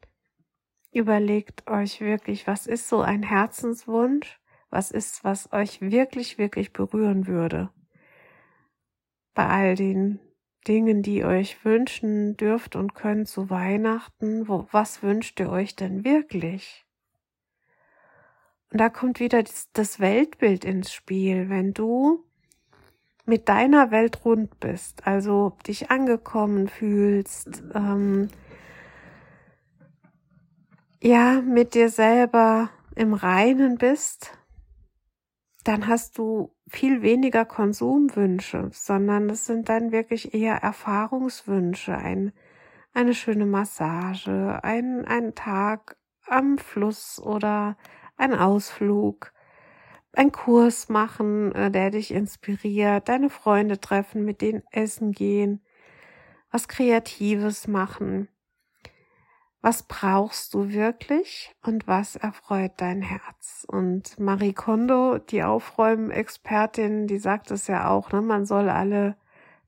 Überlegt 0.92 1.68
euch 1.68 2.00
wirklich, 2.00 2.46
was 2.46 2.66
ist 2.66 2.88
so 2.88 3.00
ein 3.00 3.22
Herzenswunsch? 3.22 4.40
Was 4.70 4.90
ist, 4.90 5.24
was 5.24 5.52
euch 5.52 5.80
wirklich, 5.80 6.38
wirklich 6.38 6.72
berühren 6.72 7.26
würde? 7.26 7.70
Bei 9.34 9.46
all 9.46 9.74
den 9.74 10.20
Dingen, 10.66 11.02
die 11.02 11.18
ihr 11.18 11.26
euch 11.26 11.64
wünschen 11.64 12.36
dürft 12.36 12.76
und 12.76 12.94
könnt 12.94 13.28
zu 13.28 13.50
Weihnachten, 13.50 14.48
wo, 14.48 14.66
was 14.70 15.02
wünscht 15.02 15.40
ihr 15.40 15.50
euch 15.50 15.76
denn 15.76 16.04
wirklich? 16.04 16.84
Und 18.72 18.78
da 18.78 18.88
kommt 18.88 19.18
wieder 19.18 19.42
das 19.72 20.00
Weltbild 20.00 20.64
ins 20.64 20.92
Spiel. 20.92 21.48
Wenn 21.48 21.72
du 21.72 22.24
mit 23.26 23.48
deiner 23.48 23.90
Welt 23.90 24.24
rund 24.24 24.60
bist, 24.60 25.06
also 25.06 25.56
dich 25.66 25.90
angekommen 25.90 26.68
fühlst, 26.68 27.62
ähm, 27.74 28.28
ja, 31.02 31.40
mit 31.40 31.74
dir 31.74 31.88
selber 31.88 32.70
im 32.94 33.14
Reinen 33.14 33.78
bist, 33.78 34.38
dann 35.64 35.86
hast 35.86 36.18
du 36.18 36.54
viel 36.70 37.02
weniger 37.02 37.44
Konsumwünsche, 37.44 38.70
sondern 38.72 39.28
es 39.28 39.44
sind 39.44 39.68
dann 39.68 39.90
wirklich 39.90 40.34
eher 40.34 40.54
Erfahrungswünsche, 40.56 41.96
ein, 41.96 42.32
eine 42.94 43.12
schöne 43.12 43.44
Massage, 43.44 44.60
ein, 44.62 45.04
ein 45.04 45.34
Tag 45.34 45.96
am 46.28 46.58
Fluss 46.58 47.20
oder 47.20 47.76
ein 48.16 48.34
Ausflug, 48.34 49.32
ein 50.12 50.30
Kurs 50.30 50.88
machen, 50.88 51.52
äh, 51.56 51.72
der 51.72 51.90
dich 51.90 52.12
inspiriert, 52.12 53.08
deine 53.08 53.30
Freunde 53.30 53.80
treffen, 53.80 54.24
mit 54.24 54.40
denen 54.40 54.62
essen 54.70 55.10
gehen, 55.10 55.60
was 56.52 56.68
Kreatives 56.68 57.66
machen. 57.66 58.28
Was 59.62 59.82
brauchst 59.82 60.54
du 60.54 60.70
wirklich 60.70 61.54
und 61.62 61.86
was 61.86 62.16
erfreut 62.16 62.72
dein 62.78 63.02
Herz? 63.02 63.66
Und 63.68 64.18
Marie 64.18 64.54
Kondo, 64.54 65.18
die 65.18 65.42
Aufräumen-Expertin, 65.42 67.06
die 67.06 67.18
sagt 67.18 67.50
es 67.50 67.66
ja 67.66 67.90
auch, 67.90 68.10
ne? 68.10 68.22
man 68.22 68.46
soll 68.46 68.70
alle, 68.70 69.16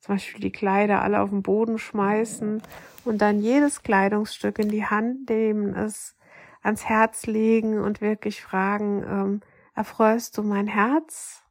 zum 0.01 0.15
Beispiel 0.15 0.41
die 0.41 0.53
Kleider 0.53 1.03
alle 1.03 1.21
auf 1.21 1.29
den 1.29 1.43
Boden 1.43 1.79
schmeißen 1.79 2.63
und 3.05 3.19
dann 3.21 3.41
jedes 3.41 3.83
Kleidungsstück 3.83 4.59
in 4.59 4.71
die 4.71 4.87
Hand 4.87 5.29
nehmen, 5.29 5.75
es 5.75 6.17
ans 6.63 6.87
Herz 6.87 7.27
legen 7.27 7.79
und 7.79 8.01
wirklich 8.01 8.41
fragen, 8.41 9.05
ähm, 9.07 9.41
Erfreust 9.75 10.37
du 10.37 10.43
mein 10.43 10.67
Herz? 10.67 11.43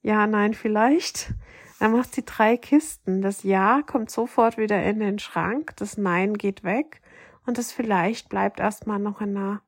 Ja, 0.00 0.26
nein, 0.26 0.54
vielleicht. 0.54 1.34
Dann 1.78 1.92
macht 1.92 2.14
sie 2.14 2.24
drei 2.24 2.56
Kisten. 2.56 3.20
Das 3.20 3.42
Ja 3.42 3.82
kommt 3.82 4.10
sofort 4.10 4.56
wieder 4.56 4.82
in 4.82 4.98
den 4.98 5.18
Schrank, 5.18 5.76
das 5.76 5.98
Nein 5.98 6.34
geht 6.34 6.64
weg 6.64 7.02
und 7.50 7.58
das 7.58 7.72
vielleicht 7.72 8.28
bleibt 8.28 8.60
erstmal 8.60 9.00
noch 9.00 9.20
in 9.20 9.36
einer 9.36 9.60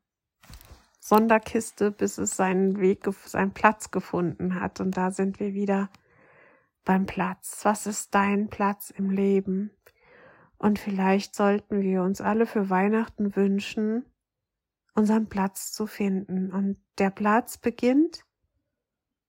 Sonderkiste, 1.01 1.91
bis 1.91 2.17
es 2.17 2.37
seinen 2.37 2.79
Weg, 2.79 3.05
seinen 3.25 3.55
Platz 3.55 3.91
gefunden 3.91 4.61
hat. 4.61 4.79
Und 4.79 4.97
da 4.97 5.11
sind 5.11 5.41
wir 5.41 5.53
wieder 5.53 5.91
beim 6.85 7.07
Platz. 7.07 7.65
Was 7.65 7.89
ist 7.89 8.15
dein 8.15 8.47
Platz 8.47 8.91
im 8.91 9.11
Leben? 9.11 9.73
Und 10.59 10.79
vielleicht 10.79 11.35
sollten 11.35 11.81
wir 11.83 12.05
uns 12.05 12.21
alle 12.21 12.47
für 12.47 12.71
Weihnachten 12.71 13.35
wünschen, 13.35 14.07
unseren 14.95 15.29
Platz 15.29 15.73
zu 15.73 15.89
finden. 15.89 16.53
Und 16.53 16.77
der 16.99 17.11
Platz 17.11 17.59
beginnt 17.59 18.25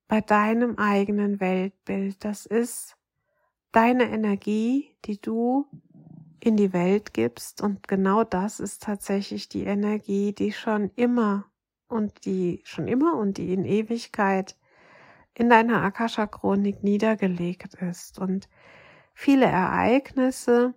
bei 0.06 0.20
deinem 0.20 0.78
eigenen 0.78 1.40
Weltbild. 1.40 2.24
Das 2.24 2.46
ist 2.46 2.96
deine 3.72 4.04
Energie, 4.04 4.96
die 5.06 5.20
du 5.20 5.66
in 6.44 6.56
die 6.56 6.72
Welt 6.72 7.14
gibst. 7.14 7.62
Und 7.62 7.88
genau 7.88 8.22
das 8.24 8.60
ist 8.60 8.82
tatsächlich 8.82 9.48
die 9.48 9.64
Energie, 9.64 10.32
die 10.32 10.52
schon 10.52 10.90
immer 10.94 11.46
und 11.88 12.24
die 12.26 12.60
schon 12.64 12.86
immer 12.86 13.16
und 13.16 13.38
die 13.38 13.52
in 13.52 13.64
Ewigkeit 13.64 14.56
in 15.34 15.48
deiner 15.48 15.82
Akasha-Chronik 15.82 16.82
niedergelegt 16.84 17.74
ist. 17.74 18.18
Und 18.18 18.48
viele 19.14 19.46
Ereignisse 19.46 20.74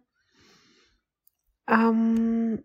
ähm, 1.67 2.63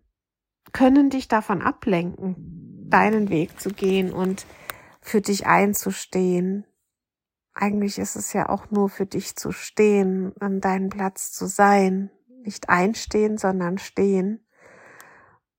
können 0.72 1.10
dich 1.10 1.28
davon 1.28 1.60
ablenken, 1.60 2.88
deinen 2.88 3.30
Weg 3.30 3.60
zu 3.60 3.70
gehen 3.70 4.12
und 4.12 4.46
für 5.00 5.20
dich 5.20 5.46
einzustehen. 5.46 6.64
Eigentlich 7.52 7.98
ist 7.98 8.16
es 8.16 8.32
ja 8.32 8.48
auch 8.48 8.70
nur 8.70 8.88
für 8.88 9.06
dich 9.06 9.36
zu 9.36 9.50
stehen, 9.52 10.32
an 10.40 10.60
deinem 10.60 10.88
Platz 10.88 11.32
zu 11.32 11.46
sein. 11.46 12.10
Nicht 12.44 12.68
einstehen, 12.68 13.38
sondern 13.38 13.78
stehen. 13.78 14.46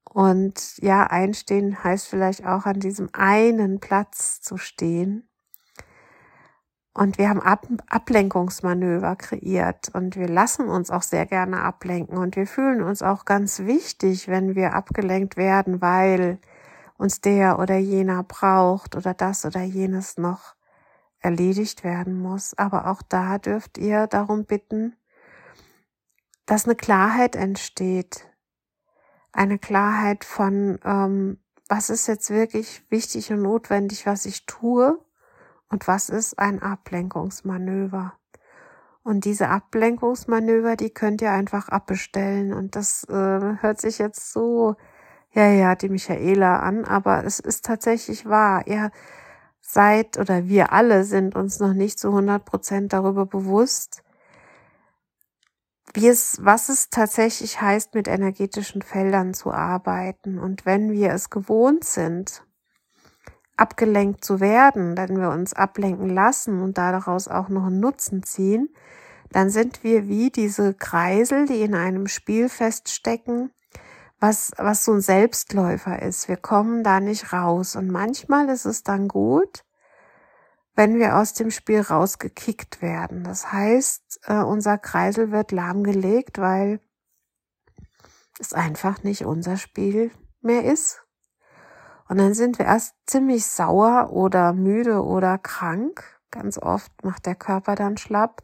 Und 0.04 0.78
ja, 0.78 1.08
einstehen 1.08 1.84
heißt 1.84 2.08
vielleicht 2.08 2.46
auch 2.46 2.66
an 2.66 2.80
diesem 2.80 3.10
einen 3.14 3.80
Platz 3.80 4.42
zu 4.42 4.58
stehen. 4.58 5.28
Und 6.94 7.18
wir 7.18 7.30
haben 7.30 7.42
Ab 7.42 7.68
Ablenkungsmanöver 7.90 9.16
kreiert 9.16 9.90
und 9.94 10.16
wir 10.16 10.28
lassen 10.28 10.70
uns 10.70 10.92
auch 10.92 11.02
sehr 11.02 11.26
gerne 11.26 11.62
ablenken 11.62 12.18
und 12.20 12.36
wir 12.36 12.46
fühlen 12.46 12.84
uns 12.84 13.02
auch 13.02 13.26
ganz 13.26 13.60
wichtig, 13.62 14.28
wenn 14.28 14.54
wir 14.54 14.76
abgelenkt 14.76 15.36
werden, 15.36 15.82
weil 15.82 16.38
uns 16.98 17.20
der 17.20 17.58
oder 17.58 17.78
jener 17.78 18.22
braucht 18.24 18.96
oder 18.96 19.16
das 19.16 19.44
oder 19.44 19.62
jenes 19.64 20.18
noch 20.18 20.54
erledigt 21.20 21.84
werden 21.84 22.20
muss. 22.20 22.56
Aber 22.60 22.88
auch 22.88 23.02
da 23.02 23.40
dürft 23.40 23.80
ihr 23.80 24.06
darum 24.06 24.46
bitten, 24.46 24.96
dass 26.46 26.66
eine 26.66 26.76
Klarheit 26.76 27.36
entsteht. 27.36 28.28
Eine 29.32 29.58
Klarheit 29.58 30.26
von, 30.26 30.80
ähm, 30.84 31.40
was 31.68 31.90
ist 31.90 32.08
jetzt 32.08 32.30
wirklich 32.30 32.86
wichtig 32.90 33.32
und 33.32 33.42
notwendig, 33.42 34.06
was 34.06 34.26
ich 34.26 34.46
tue 34.46 35.00
und 35.70 35.88
was 35.88 36.10
ist 36.10 36.38
ein 36.38 36.62
Ablenkungsmanöver? 36.62 38.14
Und 39.04 39.26
diese 39.26 39.50
Ablenkungsmanöver, 39.50 40.78
die 40.78 40.92
könnt 40.92 41.22
ihr 41.22 41.32
einfach 41.32 41.68
abbestellen. 41.68 42.54
Und 42.54 42.76
das 42.76 43.04
äh, 43.10 43.58
hört 43.60 43.82
sich 43.82 43.98
jetzt 43.98 44.32
so, 44.32 44.76
ja, 45.32 45.48
ja, 45.48 45.76
die 45.76 45.90
Michaela 45.90 46.60
an, 46.60 46.86
aber 46.86 47.26
es 47.26 47.40
ist 47.40 47.66
tatsächlich 47.66 48.26
wahr. 48.26 48.66
Ihr 48.68 48.92
seid 49.60 50.18
oder 50.18 50.48
wir 50.48 50.72
alle 50.72 51.04
sind 51.04 51.36
uns 51.36 51.60
noch 51.60 51.74
nicht 51.74 52.00
zu 52.00 52.10
100 52.10 52.46
Prozent 52.46 52.94
darüber 52.94 53.26
bewusst, 53.26 54.03
wie 55.94 56.08
es, 56.08 56.38
was 56.42 56.70
es 56.70 56.90
tatsächlich 56.90 57.62
heißt, 57.62 57.94
mit 57.94 58.08
energetischen 58.08 58.82
Feldern 58.82 59.34
zu 59.34 59.52
arbeiten. 59.52 60.40
Und 60.40 60.66
wenn 60.66 60.92
wir 60.92 61.12
es 61.12 61.30
gewohnt 61.30 61.84
sind, 61.84 62.44
abgelenkt 63.58 64.26
zu 64.26 64.40
werden, 64.40 64.98
wenn 64.98 65.20
wir 65.20 65.30
uns 65.30 65.54
ablenken 65.54 66.10
lassen 66.10 66.62
und 66.62 66.78
daraus 66.78 67.28
auch 67.28 67.50
noch 67.50 67.68
einen 67.68 67.80
Nutzen 67.80 68.24
ziehen, 68.24 68.70
dann 69.32 69.50
sind 69.50 69.84
wir 69.84 70.08
wie 70.08 70.32
diese 70.32 70.74
Kreisel, 70.74 71.46
die 71.46 71.62
in 71.62 71.76
einem 71.76 72.08
Spiel 72.08 72.50
feststecken, 72.50 73.52
was, 74.20 74.52
was 74.58 74.86
so 74.86 74.94
ein 74.94 75.02
Selbstläufer 75.02 76.02
ist. 76.02 76.28
Wir 76.28 76.38
kommen 76.38 76.84
da 76.84 77.00
nicht 77.00 77.34
raus. 77.34 77.76
Und 77.76 77.90
manchmal 77.90 78.50
ist 78.50 78.66
es 78.66 78.84
dann 78.84 79.08
gut, 79.08 79.64
wenn 80.76 81.00
wir 81.00 81.18
aus 81.18 81.34
dem 81.34 81.52
Spiel 81.52 81.82
rausgekickt 81.82 82.82
werden. 82.82 83.24
Das 83.24 83.52
heißt, 83.52 84.22
äh, 84.26 84.42
unser 84.42 84.78
Kreisel 84.78 85.32
wird 85.32 85.52
lahmgelegt, 85.52 86.40
weil 86.40 86.80
es 88.40 88.54
einfach 88.54 89.04
nicht 89.04 89.26
unser 89.26 89.58
Spiel 89.58 90.12
mehr 90.42 90.64
ist. 90.66 91.04
Und 92.10 92.18
dann 92.18 92.34
sind 92.34 92.60
wir 92.60 92.66
erst 92.66 92.96
ziemlich 93.06 93.46
sauer 93.46 94.12
oder 94.12 94.54
müde 94.54 95.04
oder 95.04 95.38
krank. 95.38 96.04
Ganz 96.32 96.58
oft 96.58 96.92
macht 97.04 97.26
der 97.26 97.36
Körper 97.36 97.76
dann 97.76 97.98
schlapp 97.98 98.44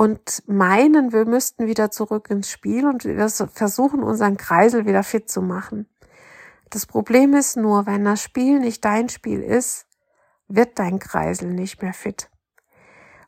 und 0.00 0.42
meinen, 0.46 1.12
wir 1.12 1.26
müssten 1.26 1.66
wieder 1.66 1.90
zurück 1.90 2.30
ins 2.30 2.50
Spiel 2.50 2.86
und 2.86 3.04
wir 3.04 3.28
versuchen 3.28 4.02
unseren 4.02 4.36
Kreisel 4.36 4.86
wieder 4.86 5.02
fit 5.02 5.28
zu 5.28 5.42
machen. 5.42 5.90
Das 6.70 6.86
Problem 6.86 7.34
ist 7.34 7.56
nur, 7.56 7.86
wenn 7.86 8.04
das 8.04 8.22
Spiel 8.22 8.60
nicht 8.60 8.84
dein 8.84 9.08
Spiel 9.08 9.42
ist, 9.42 9.86
wird 10.50 10.78
dein 10.78 10.98
Kreisel 10.98 11.48
nicht 11.50 11.80
mehr 11.80 11.94
fit. 11.94 12.30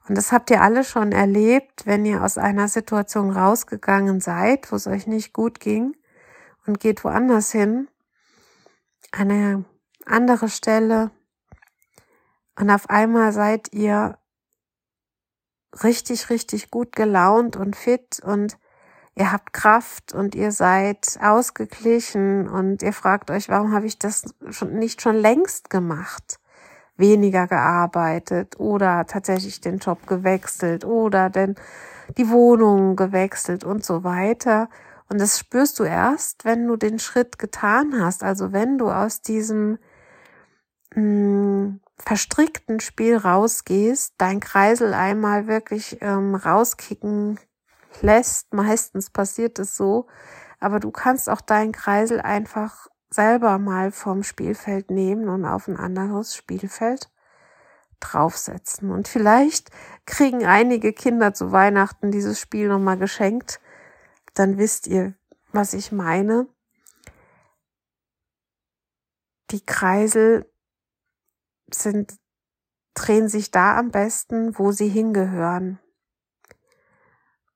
Und 0.09 0.19
das 0.19 0.33
habt 0.33 0.51
ihr 0.51 0.61
alle 0.61 0.85
schon 0.85 1.13
erlebt, 1.13 1.87
wenn 1.87 2.05
ihr 2.05 2.23
aus 2.23 2.37
einer 2.37 2.69
Situation 2.69 3.31
rausgegangen 3.31 4.21
seid, 4.21 4.71
wo 4.73 4.77
es 4.77 4.87
euch 4.87 5.07
nicht 5.07 5.33
gut 5.33 5.61
ging 5.61 5.97
und 6.67 6.81
geht 6.81 7.05
woanders 7.05 7.53
hin, 7.53 7.89
eine 9.13 9.65
andere 10.05 10.49
Stelle 10.49 11.11
und 12.59 12.71
auf 12.71 12.91
einmal 12.91 13.33
seid 13.33 13.73
ihr 13.73 14.19
richtig, 15.83 16.29
richtig 16.31 16.71
gut 16.71 16.95
gelaunt 16.95 17.57
und 17.57 17.77
fit 17.77 18.21
und 18.23 18.59
ihr 19.15 19.33
habt 19.33 19.53
Kraft 19.53 20.13
und 20.13 20.35
ihr 20.35 20.53
seid 20.53 21.19
ausgeglichen 21.23 22.49
und 22.49 22.83
ihr 22.83 22.93
fragt 22.93 23.31
euch, 23.31 23.49
warum 23.49 23.73
habe 23.73 23.87
ich 23.87 23.99
das 23.99 24.35
schon 24.51 24.75
nicht 24.75 25.01
schon 25.01 25.17
längst 25.17 25.71
gemacht? 25.71 26.41
Weniger 26.97 27.47
gearbeitet 27.47 28.59
oder 28.61 29.07
tatsächlich 29.07 29.61
den 29.61 29.79
Job 29.79 30.07
gewechselt 30.07 30.85
oder 30.85 31.31
denn 31.31 31.55
die 32.17 32.29
Wohnung 32.29 32.97
gewechselt 32.97 33.65
und 33.65 33.85
so 33.85 34.05
weiter. 34.05 34.69
Und 35.09 35.21
das 35.21 35.39
spürst 35.39 35.79
du 35.79 35.85
erst, 35.85 36.45
wenn 36.45 36.67
du 36.67 36.77
den 36.77 36.99
Schritt 36.99 37.39
getan 37.39 38.01
hast. 38.01 38.23
Also 38.23 38.53
wenn 38.53 38.79
du 38.79 38.91
aus 38.91 39.23
diesem 39.23 39.79
mh, 40.95 41.01
hm, 41.01 41.81
verstrickten 41.99 42.81
Spiel 42.81 43.17
rausgehst, 43.17 44.15
dein 44.19 44.41
Kreisel 44.41 44.95
einmal 44.95 45.47
wirklich 45.47 45.99
ähm, 46.01 46.35
rauskicken 46.35 47.39
lässt. 48.01 48.53
Meistens 48.53 49.11
passiert 49.11 49.59
es 49.59 49.77
so, 49.77 50.07
aber 50.61 50.81
du 50.81 50.91
kannst 50.91 51.29
auch 51.29 51.41
deinen 51.41 51.73
Kreisel 51.73 52.21
einfach 52.21 52.89
selber 53.13 53.59
mal 53.59 53.93
vom 53.93 54.23
Spielfeld 54.23 54.91
nehmen 54.91 55.29
und 55.29 55.45
auf 55.45 55.69
ein 55.69 55.77
anderes 55.77 56.35
Spielfeld 56.35 57.11
draufsetzen. 58.01 58.91
Und 58.91 59.09
vielleicht 59.09 59.71
kriegen 60.07 60.45
einige 60.45 60.93
Kinder 60.93 61.35
zu 61.35 61.53
Weihnachten 61.53 62.11
dieses 62.11 62.41
Spiel 62.41 62.69
nochmal 62.69 62.99
geschenkt. 62.99 63.61
Dann 64.35 64.59
wisst 64.59 64.87
ihr, 64.87 65.15
was 65.53 65.75
ich 65.75 65.93
meine. 65.93 66.47
Die 69.51 69.65
Kreisel 69.65 70.51
sind, 71.71 72.15
drehen 72.95 73.29
sich 73.29 73.51
da 73.51 73.77
am 73.79 73.91
besten, 73.91 74.59
wo 74.59 74.73
sie 74.73 74.89
hingehören. 74.89 75.79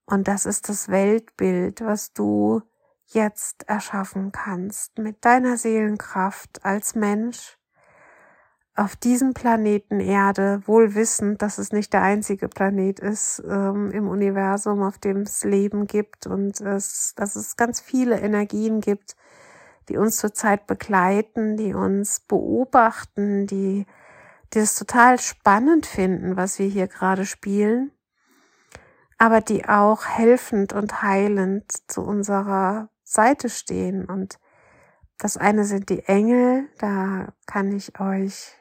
Und 0.05 0.29
das 0.29 0.47
ist 0.47 0.69
das 0.69 0.89
Weltbild, 0.89 1.81
was 1.81 2.13
du 2.13 2.63
jetzt 3.09 3.69
erschaffen 3.69 4.33
kannst 4.33 4.99
mit 4.99 5.25
deiner 5.25 5.57
Seelenkraft 5.57 6.65
als 6.65 6.95
Mensch 6.95 7.59
auf 8.75 8.95
diesem 8.95 9.33
Planeten 9.33 10.01
Erde, 10.01 10.61
wohl 10.67 10.95
wissend, 10.95 11.41
dass 11.41 11.57
es 11.59 11.73
nicht 11.73 11.93
der 11.95 12.03
einzige 12.03 12.49
Planet 12.49 13.01
ist 13.01 13.43
ähm, 13.49 13.91
im 13.91 14.07
Universum, 14.09 14.83
auf 14.83 14.99
dem 14.99 15.23
es 15.23 15.45
Leben 15.45 15.87
gibt 15.87 16.27
und 16.27 16.61
es, 16.61 17.15
dass 17.17 17.37
es 17.37 17.57
ganz 17.57 17.81
viele 17.81 18.21
Energien 18.21 18.81
gibt, 18.81 19.17
die 19.89 19.97
uns 19.97 20.19
zurzeit 20.19 20.67
begleiten, 20.67 21.57
die 21.57 21.73
uns 21.73 22.21
beobachten, 22.21 23.47
die 23.47 23.87
die 24.53 24.59
es 24.61 24.77
total 24.77 25.19
spannend 25.19 25.87
finden, 25.87 26.37
was 26.37 26.59
wir 26.59 26.67
hier 26.67 26.87
gerade 26.87 27.27
spielen, 27.27 27.91
aber 29.19 29.41
die 29.41 29.69
auch 29.69 30.07
helfend 30.07 30.73
und 30.73 31.03
heilend 31.03 31.73
zu 31.89 32.03
unserer 32.03 32.89
Seite 33.07 33.49
stehen. 33.49 34.05
Und 34.05 34.39
das 35.19 35.37
eine 35.37 35.65
sind 35.65 35.89
die 35.89 36.03
Engel, 36.03 36.69
da 36.79 37.33
kann 37.47 37.73
ich 37.73 37.99
euch 38.01 38.53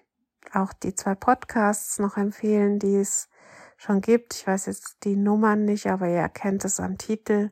auch 0.54 0.72
die 0.72 0.96
zwei 0.96 1.16
Podcasts 1.16 2.00
noch 2.00 2.16
empfehlen, 2.16 2.80
die 2.80 2.96
es 2.96 3.28
schon 3.76 4.00
gibt. 4.00 4.36
Ich 4.36 4.48
weiß 4.48 4.68
jetzt 4.68 4.98
die 5.04 5.18
Nummern 5.18 5.66
nicht, 5.66 5.88
aber 5.88 6.08
ihr 6.08 6.20
erkennt 6.20 6.64
es 6.64 6.80
am 6.80 6.98
Titel. 6.98 7.52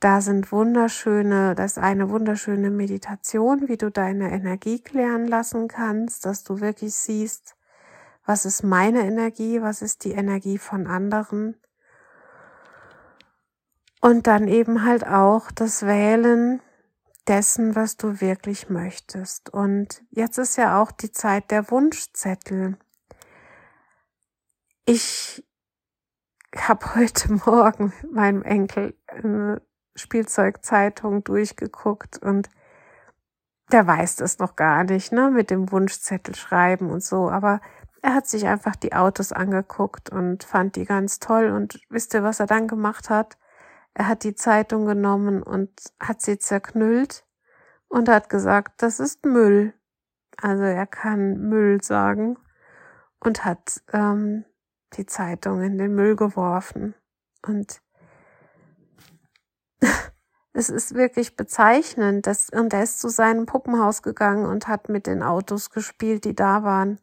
Da 0.00 0.20
sind 0.20 0.50
wunderschöne, 0.50 1.54
das 1.54 1.72
ist 1.72 1.78
eine 1.78 2.10
wunderschöne 2.10 2.70
Meditation, 2.70 3.68
wie 3.68 3.76
du 3.76 3.90
deine 3.90 4.32
Energie 4.32 4.80
klären 4.80 5.28
lassen 5.28 5.68
kannst, 5.68 6.24
dass 6.24 6.44
du 6.44 6.60
wirklich 6.60 6.94
siehst, 6.94 7.56
was 8.24 8.44
ist 8.44 8.62
meine 8.62 9.02
Energie, 9.02 9.60
was 9.60 9.82
ist 9.82 10.04
die 10.04 10.12
Energie 10.12 10.58
von 10.58 10.86
anderen. 10.86 11.56
Und 14.02 14.26
dann 14.26 14.48
eben 14.48 14.84
halt 14.84 15.06
auch 15.06 15.52
das 15.52 15.86
Wählen 15.86 16.60
dessen, 17.28 17.76
was 17.76 17.96
du 17.96 18.20
wirklich 18.20 18.68
möchtest. 18.68 19.50
Und 19.50 20.02
jetzt 20.10 20.38
ist 20.38 20.56
ja 20.56 20.82
auch 20.82 20.90
die 20.90 21.12
Zeit 21.12 21.52
der 21.52 21.70
Wunschzettel. 21.70 22.76
Ich 24.86 25.46
habe 26.56 26.96
heute 26.96 27.32
Morgen 27.46 27.92
meinem 28.10 28.42
Enkel 28.42 28.96
äh, 29.06 29.60
Spielzeugzeitung 29.94 31.22
durchgeguckt 31.22 32.18
und 32.18 32.50
der 33.70 33.86
weiß 33.86 34.16
das 34.16 34.40
noch 34.40 34.56
gar 34.56 34.82
nicht, 34.82 35.12
ne, 35.12 35.30
mit 35.30 35.48
dem 35.50 35.70
Wunschzettel 35.70 36.34
schreiben 36.34 36.90
und 36.90 37.04
so, 37.04 37.30
aber 37.30 37.60
er 38.02 38.14
hat 38.14 38.26
sich 38.26 38.46
einfach 38.48 38.74
die 38.74 38.94
Autos 38.94 39.32
angeguckt 39.32 40.10
und 40.10 40.42
fand 40.42 40.74
die 40.74 40.86
ganz 40.86 41.20
toll 41.20 41.50
und 41.50 41.80
wisst 41.88 42.14
ihr, 42.14 42.24
was 42.24 42.40
er 42.40 42.46
dann 42.46 42.66
gemacht 42.66 43.08
hat? 43.08 43.38
Er 43.94 44.08
hat 44.08 44.24
die 44.24 44.34
Zeitung 44.34 44.86
genommen 44.86 45.42
und 45.42 45.70
hat 46.00 46.22
sie 46.22 46.38
zerknüllt 46.38 47.26
und 47.88 48.08
hat 48.08 48.28
gesagt, 48.28 48.82
das 48.82 49.00
ist 49.00 49.24
Müll. 49.26 49.74
Also 50.40 50.64
er 50.64 50.86
kann 50.86 51.48
Müll 51.48 51.82
sagen 51.82 52.38
und 53.20 53.44
hat 53.44 53.82
ähm, 53.92 54.44
die 54.94 55.06
Zeitung 55.06 55.62
in 55.62 55.78
den 55.78 55.94
Müll 55.94 56.16
geworfen. 56.16 56.94
Und 57.46 57.82
es 60.52 60.70
ist 60.70 60.94
wirklich 60.94 61.36
bezeichnend, 61.36 62.26
dass, 62.26 62.48
und 62.48 62.72
er 62.72 62.82
ist 62.82 62.98
zu 62.98 63.08
seinem 63.08 63.46
Puppenhaus 63.46 64.02
gegangen 64.02 64.46
und 64.46 64.68
hat 64.68 64.88
mit 64.88 65.06
den 65.06 65.22
Autos 65.22 65.70
gespielt, 65.70 66.24
die 66.24 66.34
da 66.34 66.62
waren. 66.64 66.98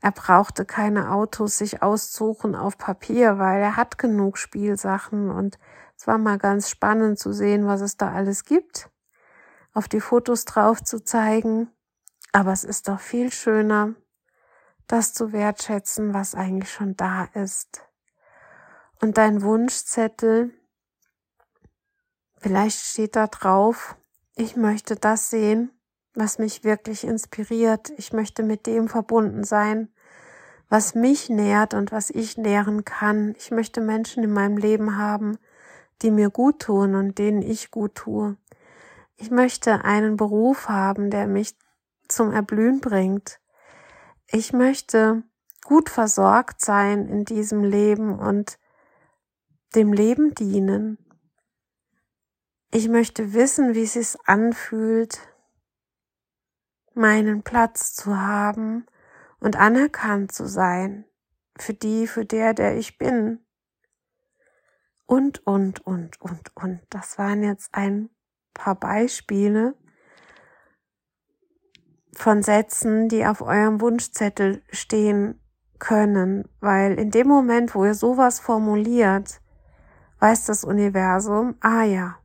Er 0.00 0.12
brauchte 0.12 0.64
keine 0.64 1.10
Autos 1.12 1.58
sich 1.58 1.82
aussuchen 1.82 2.54
auf 2.54 2.76
Papier, 2.78 3.38
weil 3.38 3.62
er 3.62 3.76
hat 3.76 3.98
genug 3.98 4.38
Spielsachen 4.38 5.30
und 5.30 5.58
es 5.96 6.06
war 6.06 6.18
mal 6.18 6.38
ganz 6.38 6.68
spannend 6.68 7.18
zu 7.18 7.32
sehen, 7.32 7.66
was 7.66 7.80
es 7.80 7.96
da 7.96 8.12
alles 8.12 8.44
gibt, 8.44 8.90
auf 9.72 9.88
die 9.88 10.00
Fotos 10.00 10.44
drauf 10.44 10.82
zu 10.82 11.02
zeigen. 11.02 11.70
Aber 12.32 12.52
es 12.52 12.64
ist 12.64 12.88
doch 12.88 13.00
viel 13.00 13.32
schöner, 13.32 13.94
das 14.86 15.14
zu 15.14 15.32
wertschätzen, 15.32 16.14
was 16.14 16.34
eigentlich 16.34 16.72
schon 16.72 16.96
da 16.96 17.24
ist. 17.34 17.82
Und 19.00 19.18
dein 19.18 19.42
Wunschzettel, 19.42 20.52
Vielleicht 22.44 22.78
steht 22.78 23.16
da 23.16 23.26
drauf, 23.26 23.96
ich 24.36 24.54
möchte 24.54 24.96
das 24.96 25.30
sehen, 25.30 25.70
was 26.12 26.38
mich 26.38 26.62
wirklich 26.62 27.04
inspiriert. 27.04 27.90
Ich 27.96 28.12
möchte 28.12 28.42
mit 28.42 28.66
dem 28.66 28.86
verbunden 28.88 29.44
sein, 29.44 29.88
was 30.68 30.94
mich 30.94 31.30
nährt 31.30 31.72
und 31.72 31.90
was 31.90 32.10
ich 32.10 32.36
nähren 32.36 32.84
kann. 32.84 33.34
Ich 33.38 33.50
möchte 33.50 33.80
Menschen 33.80 34.24
in 34.24 34.34
meinem 34.34 34.58
Leben 34.58 34.98
haben, 34.98 35.38
die 36.02 36.10
mir 36.10 36.30
gut 36.30 36.60
tun 36.62 36.94
und 36.94 37.18
denen 37.18 37.42
ich 37.42 37.70
gut 37.70 37.94
tue. 37.94 38.36
Ich 39.16 39.30
möchte 39.30 39.84
einen 39.84 40.16
Beruf 40.16 40.68
haben, 40.68 41.10
der 41.10 41.26
mich 41.26 41.56
zum 42.08 42.32
Erblühen 42.32 42.80
bringt. 42.80 43.40
Ich 44.26 44.52
möchte 44.52 45.22
gut 45.64 45.88
versorgt 45.88 46.60
sein 46.60 47.08
in 47.08 47.24
diesem 47.24 47.64
Leben 47.64 48.18
und 48.18 48.58
dem 49.74 49.92
Leben 49.92 50.34
dienen. 50.34 50.98
Ich 52.70 52.88
möchte 52.88 53.32
wissen, 53.32 53.74
wie 53.74 53.84
es 53.84 53.92
sich 53.94 54.16
anfühlt, 54.24 55.20
meinen 56.94 57.42
Platz 57.42 57.94
zu 57.94 58.20
haben 58.20 58.86
und 59.40 59.56
anerkannt 59.56 60.32
zu 60.32 60.46
sein 60.46 61.04
für 61.56 61.74
die, 61.74 62.06
für 62.06 62.24
der, 62.24 62.54
der 62.54 62.76
ich 62.76 62.98
bin. 62.98 63.43
Und, 65.06 65.46
und, 65.46 65.86
und, 65.86 66.20
und, 66.20 66.56
und. 66.56 66.80
Das 66.90 67.18
waren 67.18 67.42
jetzt 67.42 67.74
ein 67.74 68.10
paar 68.54 68.74
Beispiele 68.74 69.74
von 72.16 72.42
Sätzen, 72.42 73.08
die 73.08 73.26
auf 73.26 73.42
eurem 73.42 73.80
Wunschzettel 73.80 74.62
stehen 74.70 75.40
können, 75.78 76.48
weil 76.60 76.98
in 76.98 77.10
dem 77.10 77.28
Moment, 77.28 77.74
wo 77.74 77.84
ihr 77.84 77.94
sowas 77.94 78.40
formuliert, 78.40 79.40
weiß 80.20 80.46
das 80.46 80.64
Universum, 80.64 81.56
ah 81.60 81.82
ja, 81.82 82.16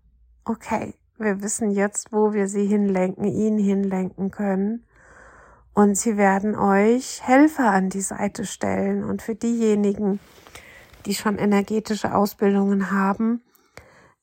okay, 0.46 0.94
wir 1.18 1.42
wissen 1.42 1.72
jetzt, 1.72 2.14
wo 2.14 2.34
wir 2.34 2.48
sie 2.48 2.66
hinlenken, 2.66 3.26
ihn 3.26 3.58
hinlenken 3.58 4.32
können. 4.32 4.86
Und 5.74 5.98
sie 5.98 6.18
werden 6.18 6.56
euch 6.56 7.22
Helfer 7.24 7.72
an 7.72 7.90
die 7.90 8.02
Seite 8.02 8.46
stellen. 8.46 9.04
Und 9.04 9.22
für 9.22 9.36
diejenigen, 9.36 10.20
die 11.06 11.16
schon 11.16 11.38
energetische 11.38 12.14
Ausbildungen 12.14 12.92
haben, 12.92 13.42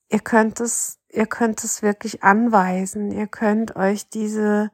ihr 0.09 0.21
könnt 0.21 0.61
es, 0.61 0.99
ihr 1.09 1.27
könnt 1.27 1.65
es 1.65 1.83
wirklich 1.83 2.23
anweisen. 2.23 3.11
Ihr 3.11 3.27
könnt 3.27 3.77
euch 3.77 4.09
diese, 4.09 4.71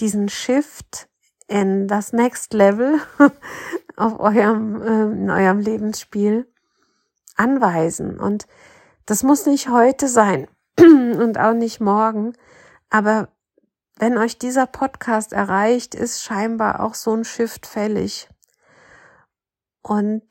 diesen 0.00 0.28
Shift 0.28 1.08
in 1.48 1.88
das 1.88 2.12
Next 2.12 2.52
Level 2.54 3.00
auf 3.96 4.18
eurem, 4.20 4.82
äh, 4.82 5.02
in 5.12 5.30
eurem 5.30 5.58
Lebensspiel 5.58 6.46
anweisen. 7.36 8.18
Und 8.18 8.46
das 9.06 9.22
muss 9.22 9.46
nicht 9.46 9.68
heute 9.68 10.08
sein 10.08 10.48
und 10.78 11.38
auch 11.38 11.54
nicht 11.54 11.80
morgen. 11.80 12.34
Aber 12.90 13.28
wenn 13.96 14.18
euch 14.18 14.38
dieser 14.38 14.66
Podcast 14.66 15.32
erreicht, 15.32 15.94
ist 15.94 16.22
scheinbar 16.22 16.80
auch 16.80 16.94
so 16.94 17.14
ein 17.14 17.24
Shift 17.24 17.66
fällig. 17.66 18.28
Und 19.82 20.24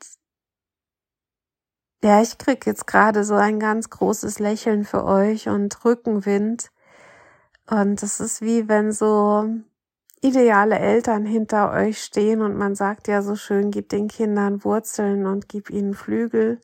ja, 2.02 2.20
ich 2.20 2.38
krieg 2.38 2.66
jetzt 2.66 2.86
gerade 2.86 3.24
so 3.24 3.34
ein 3.34 3.60
ganz 3.60 3.90
großes 3.90 4.38
Lächeln 4.38 4.84
für 4.84 5.04
euch 5.04 5.48
und 5.48 5.84
Rückenwind. 5.84 6.70
Und 7.70 8.02
es 8.02 8.20
ist 8.20 8.42
wie 8.42 8.68
wenn 8.68 8.92
so 8.92 9.48
ideale 10.20 10.78
Eltern 10.78 11.24
hinter 11.26 11.72
euch 11.72 12.02
stehen 12.02 12.42
und 12.42 12.56
man 12.56 12.74
sagt 12.74 13.08
ja 13.08 13.22
so 13.22 13.34
schön, 13.36 13.70
gib 13.70 13.88
den 13.88 14.08
Kindern 14.08 14.64
Wurzeln 14.64 15.26
und 15.26 15.48
gib 15.48 15.70
ihnen 15.70 15.94
Flügel. 15.94 16.60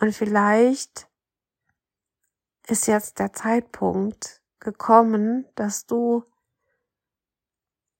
Und 0.00 0.14
vielleicht 0.14 1.08
ist 2.66 2.86
jetzt 2.86 3.18
der 3.18 3.32
Zeitpunkt 3.32 4.42
gekommen, 4.60 5.46
dass 5.54 5.86
du 5.86 6.24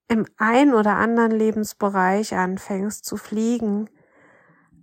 im 0.09 0.27
ein 0.37 0.75
oder 0.75 0.97
anderen 0.97 1.33
Lebensbereich 1.33 2.35
anfängst 2.35 3.05
zu 3.05 3.17
fliegen. 3.17 3.89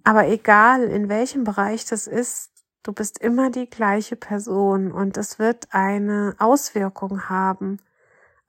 Aber 0.09 0.27
egal 0.27 0.85
in 0.85 1.07
welchem 1.07 1.43
Bereich 1.43 1.85
das 1.85 2.07
ist, 2.07 2.49
du 2.81 2.93
bist 2.93 3.19
immer 3.19 3.51
die 3.51 3.69
gleiche 3.69 4.15
Person 4.15 4.91
und 4.91 5.17
es 5.17 5.37
wird 5.37 5.67
eine 5.69 6.35
Auswirkung 6.39 7.29
haben 7.29 7.77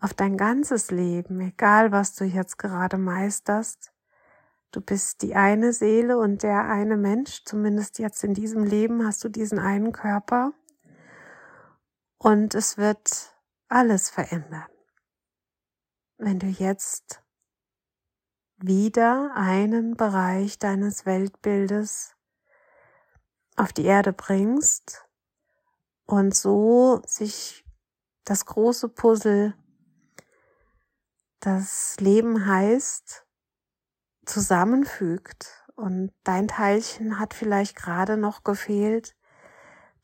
auf 0.00 0.14
dein 0.14 0.38
ganzes 0.38 0.90
Leben, 0.90 1.38
egal 1.42 1.92
was 1.92 2.14
du 2.14 2.24
jetzt 2.24 2.56
gerade 2.56 2.96
meisterst. 2.96 3.92
Du 4.70 4.80
bist 4.80 5.20
die 5.20 5.34
eine 5.34 5.74
Seele 5.74 6.16
und 6.16 6.42
der 6.42 6.64
eine 6.64 6.96
Mensch, 6.96 7.44
zumindest 7.44 7.98
jetzt 7.98 8.24
in 8.24 8.32
diesem 8.32 8.64
Leben 8.64 9.06
hast 9.06 9.22
du 9.22 9.28
diesen 9.28 9.58
einen 9.58 9.92
Körper. 9.92 10.54
Und 12.16 12.54
es 12.54 12.78
wird 12.78 13.36
alles 13.68 14.08
verändern. 14.08 14.64
Wenn 16.16 16.38
du 16.38 16.46
jetzt 16.46 17.22
wieder 18.62 19.32
einen 19.34 19.96
Bereich 19.96 20.58
deines 20.58 21.06
Weltbildes 21.06 22.14
auf 23.56 23.72
die 23.72 23.84
Erde 23.84 24.12
bringst 24.12 25.06
und 26.06 26.34
so 26.34 27.02
sich 27.06 27.64
das 28.24 28.46
große 28.46 28.88
Puzzle, 28.88 29.54
das 31.40 31.96
Leben 31.98 32.46
heißt, 32.46 33.26
zusammenfügt. 34.26 35.66
Und 35.74 36.12
dein 36.24 36.48
Teilchen 36.48 37.18
hat 37.18 37.32
vielleicht 37.32 37.76
gerade 37.76 38.16
noch 38.16 38.44
gefehlt, 38.44 39.16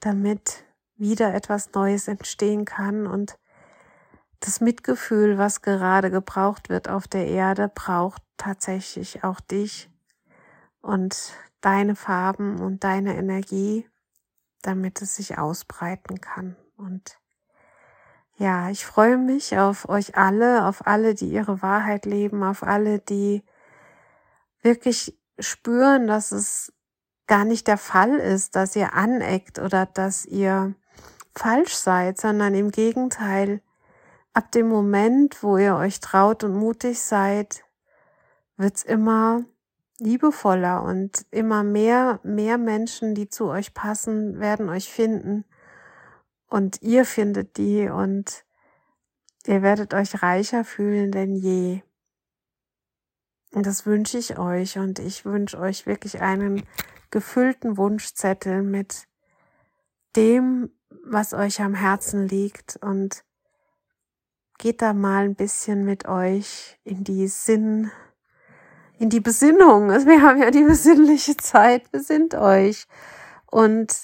damit 0.01 0.65
wieder 0.97 1.35
etwas 1.35 1.73
Neues 1.73 2.09
entstehen 2.09 2.65
kann. 2.65 3.07
Und 3.07 3.39
das 4.41 4.61
Mitgefühl, 4.61 5.39
was 5.39 5.61
gerade 5.61 6.11
gebraucht 6.11 6.69
wird 6.69 6.89
auf 6.89 7.07
der 7.07 7.27
Erde, 7.27 7.71
braucht 7.73 8.23
tatsächlich 8.37 9.25
auch 9.25 9.41
dich 9.41 9.91
und 10.81 11.33
deine 11.61 11.97
Farben 11.97 12.61
und 12.61 12.85
deine 12.85 13.17
Energie, 13.17 13.89
damit 14.63 15.03
es 15.03 15.17
sich 15.17 15.39
ausbreiten 15.39 16.21
kann. 16.21 16.57
Und 16.77 17.19
ja, 18.37 18.71
ich 18.71 18.85
freue 18.85 19.17
mich 19.17 19.59
auf 19.59 19.89
euch 19.89 20.17
alle, 20.17 20.67
auf 20.67 20.87
alle, 20.87 21.15
die 21.15 21.29
ihre 21.29 21.63
Wahrheit 21.63 22.05
leben, 22.05 22.43
auf 22.43 22.63
alle, 22.63 22.99
die 22.99 23.43
wirklich 24.63 25.19
spüren, 25.39 26.07
dass 26.07 26.33
es 26.33 26.73
gar 27.27 27.45
nicht 27.45 27.67
der 27.67 27.79
Fall 27.79 28.15
ist, 28.15 28.57
dass 28.57 28.77
ihr 28.77 28.95
aneckt 28.95 29.59
oder 29.59 29.87
dass 29.87 30.25
ihr 30.25 30.75
falsch 31.35 31.75
seid, 31.75 32.21
sondern 32.21 32.55
im 32.55 32.71
Gegenteil, 32.71 33.61
ab 34.33 34.53
dem 34.53 34.69
Moment, 34.69 35.43
wo 35.43 35.57
ihr 35.57 35.77
euch 35.77 36.01
traut 36.01 36.45
und 36.45 36.55
mutig 36.55 37.01
seid, 37.01 37.65
wird's 38.57 38.83
immer 38.83 39.45
liebevoller 39.99 40.83
und 40.83 41.27
immer 41.31 41.63
mehr, 41.63 42.21
mehr 42.23 42.59
Menschen, 42.59 43.15
die 43.15 43.29
zu 43.29 43.47
euch 43.47 43.75
passen, 43.75 44.41
werden 44.41 44.69
euch 44.69 44.91
finden 44.91 45.45
und 46.49 46.83
ihr 46.83 47.05
findet 47.05 47.57
die 47.57 47.89
und 47.89 48.45
ihr 49.47 49.63
werdet 49.63 49.95
euch 49.95 50.23
reicher 50.23 50.65
fühlen 50.65 51.13
denn 51.13 51.35
je. 51.35 51.83
Und 53.53 53.65
das 53.67 53.87
wünsche 53.87 54.19
ich 54.19 54.39
euch 54.39 54.79
und 54.79 54.99
ich 54.99 55.25
wünsche 55.25 55.59
euch 55.59 55.87
wirklich 55.87 56.21
einen 56.21 56.63
gefüllten 57.11 57.77
Wunschzettel 57.77 58.63
mit 58.63 59.07
dem, 60.15 60.71
was 61.05 61.33
euch 61.33 61.61
am 61.63 61.75
Herzen 61.75 62.29
liegt 62.29 62.77
und 62.83 63.25
geht 64.59 64.83
da 64.83 64.93
mal 64.93 65.25
ein 65.25 65.35
bisschen 65.35 65.85
mit 65.85 66.07
euch 66.07 66.79
in 66.85 67.05
die 67.05 67.29
Sinn, 67.29 67.91
in 68.99 69.11
die 69.11 69.21
Besinnung. 69.21 69.89
Wir 70.07 70.23
haben 70.23 70.41
ja 70.41 70.51
die 70.51 70.65
besinnliche 70.65 71.37
Zeit, 71.37 71.91
besinnt 71.93 72.35
euch. 72.35 72.87
Und 73.51 73.95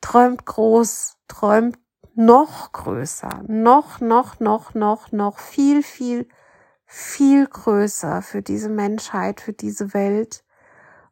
träumt 0.00 0.44
groß, 0.44 1.16
träumt 1.28 1.78
noch 2.14 2.72
größer, 2.72 3.42
noch, 3.46 4.00
noch, 4.00 4.40
noch, 4.40 4.74
noch, 4.74 5.12
noch 5.12 5.38
viel, 5.38 5.82
viel 5.82 6.26
viel 6.86 7.46
größer 7.46 8.22
für 8.22 8.42
diese 8.42 8.68
Menschheit, 8.68 9.40
für 9.40 9.52
diese 9.52 9.92
Welt. 9.92 10.44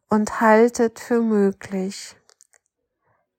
Und 0.08 0.40
haltet 0.40 1.00
für 1.00 1.20
möglich, 1.20 2.14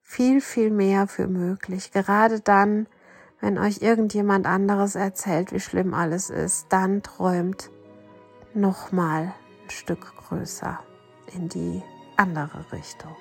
viel, 0.02 0.40
viel 0.40 0.70
mehr 0.70 1.06
für 1.06 1.26
möglich. 1.26 1.90
Gerade 1.90 2.40
dann, 2.40 2.86
wenn 3.40 3.56
euch 3.56 3.80
irgendjemand 3.80 4.46
anderes 4.46 4.94
erzählt, 4.94 5.52
wie 5.52 5.60
schlimm 5.60 5.94
alles 5.94 6.28
ist, 6.28 6.66
dann 6.68 7.02
träumt 7.02 7.70
nochmal 8.52 9.32
Stück 9.72 10.14
größer 10.16 10.78
in 11.34 11.48
die 11.48 11.82
andere 12.16 12.64
Richtung. 12.72 13.14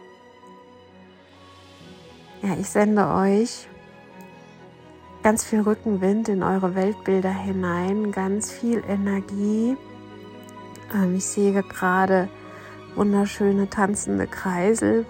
Ja, 2.41 2.55
ich 2.59 2.69
sende 2.69 3.07
euch 3.07 3.67
ganz 5.23 5.43
viel 5.43 5.61
Rückenwind 5.61 6.29
in 6.29 6.43
eure 6.43 6.75
Weltbilder 6.75 7.33
hinein, 7.33 8.11
ganz 8.11 8.51
viel 8.51 8.83
Energie. 8.87 9.75
Ähm, 10.93 11.15
ich 11.15 11.25
sehe 11.25 11.63
gerade 11.63 12.29
wunderschöne 12.95 13.69
tanzende 13.69 14.27
Kreisel 14.27 15.05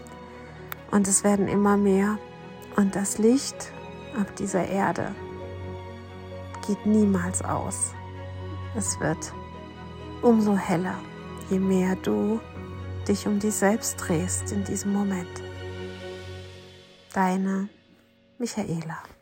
und 0.92 1.08
es 1.08 1.24
werden 1.24 1.48
immer 1.48 1.76
mehr. 1.76 2.18
Und 2.76 2.96
das 2.96 3.18
Licht 3.18 3.72
auf 4.20 4.34
dieser 4.36 4.68
Erde 4.68 5.14
geht 6.66 6.86
niemals 6.86 7.44
aus. 7.44 7.94
Es 8.76 9.00
wird 9.00 9.34
umso 10.22 10.56
heller, 10.56 10.96
je 11.50 11.60
mehr 11.60 11.96
du 11.98 12.40
dich 13.08 13.28
um 13.28 13.40
dich 13.40 13.54
selbst 13.54 13.98
drehst 13.98 14.52
in 14.52 14.64
diesem 14.64 14.94
Moment. 14.94 15.42
Deine 17.14 17.70
Michaela. 18.38 19.15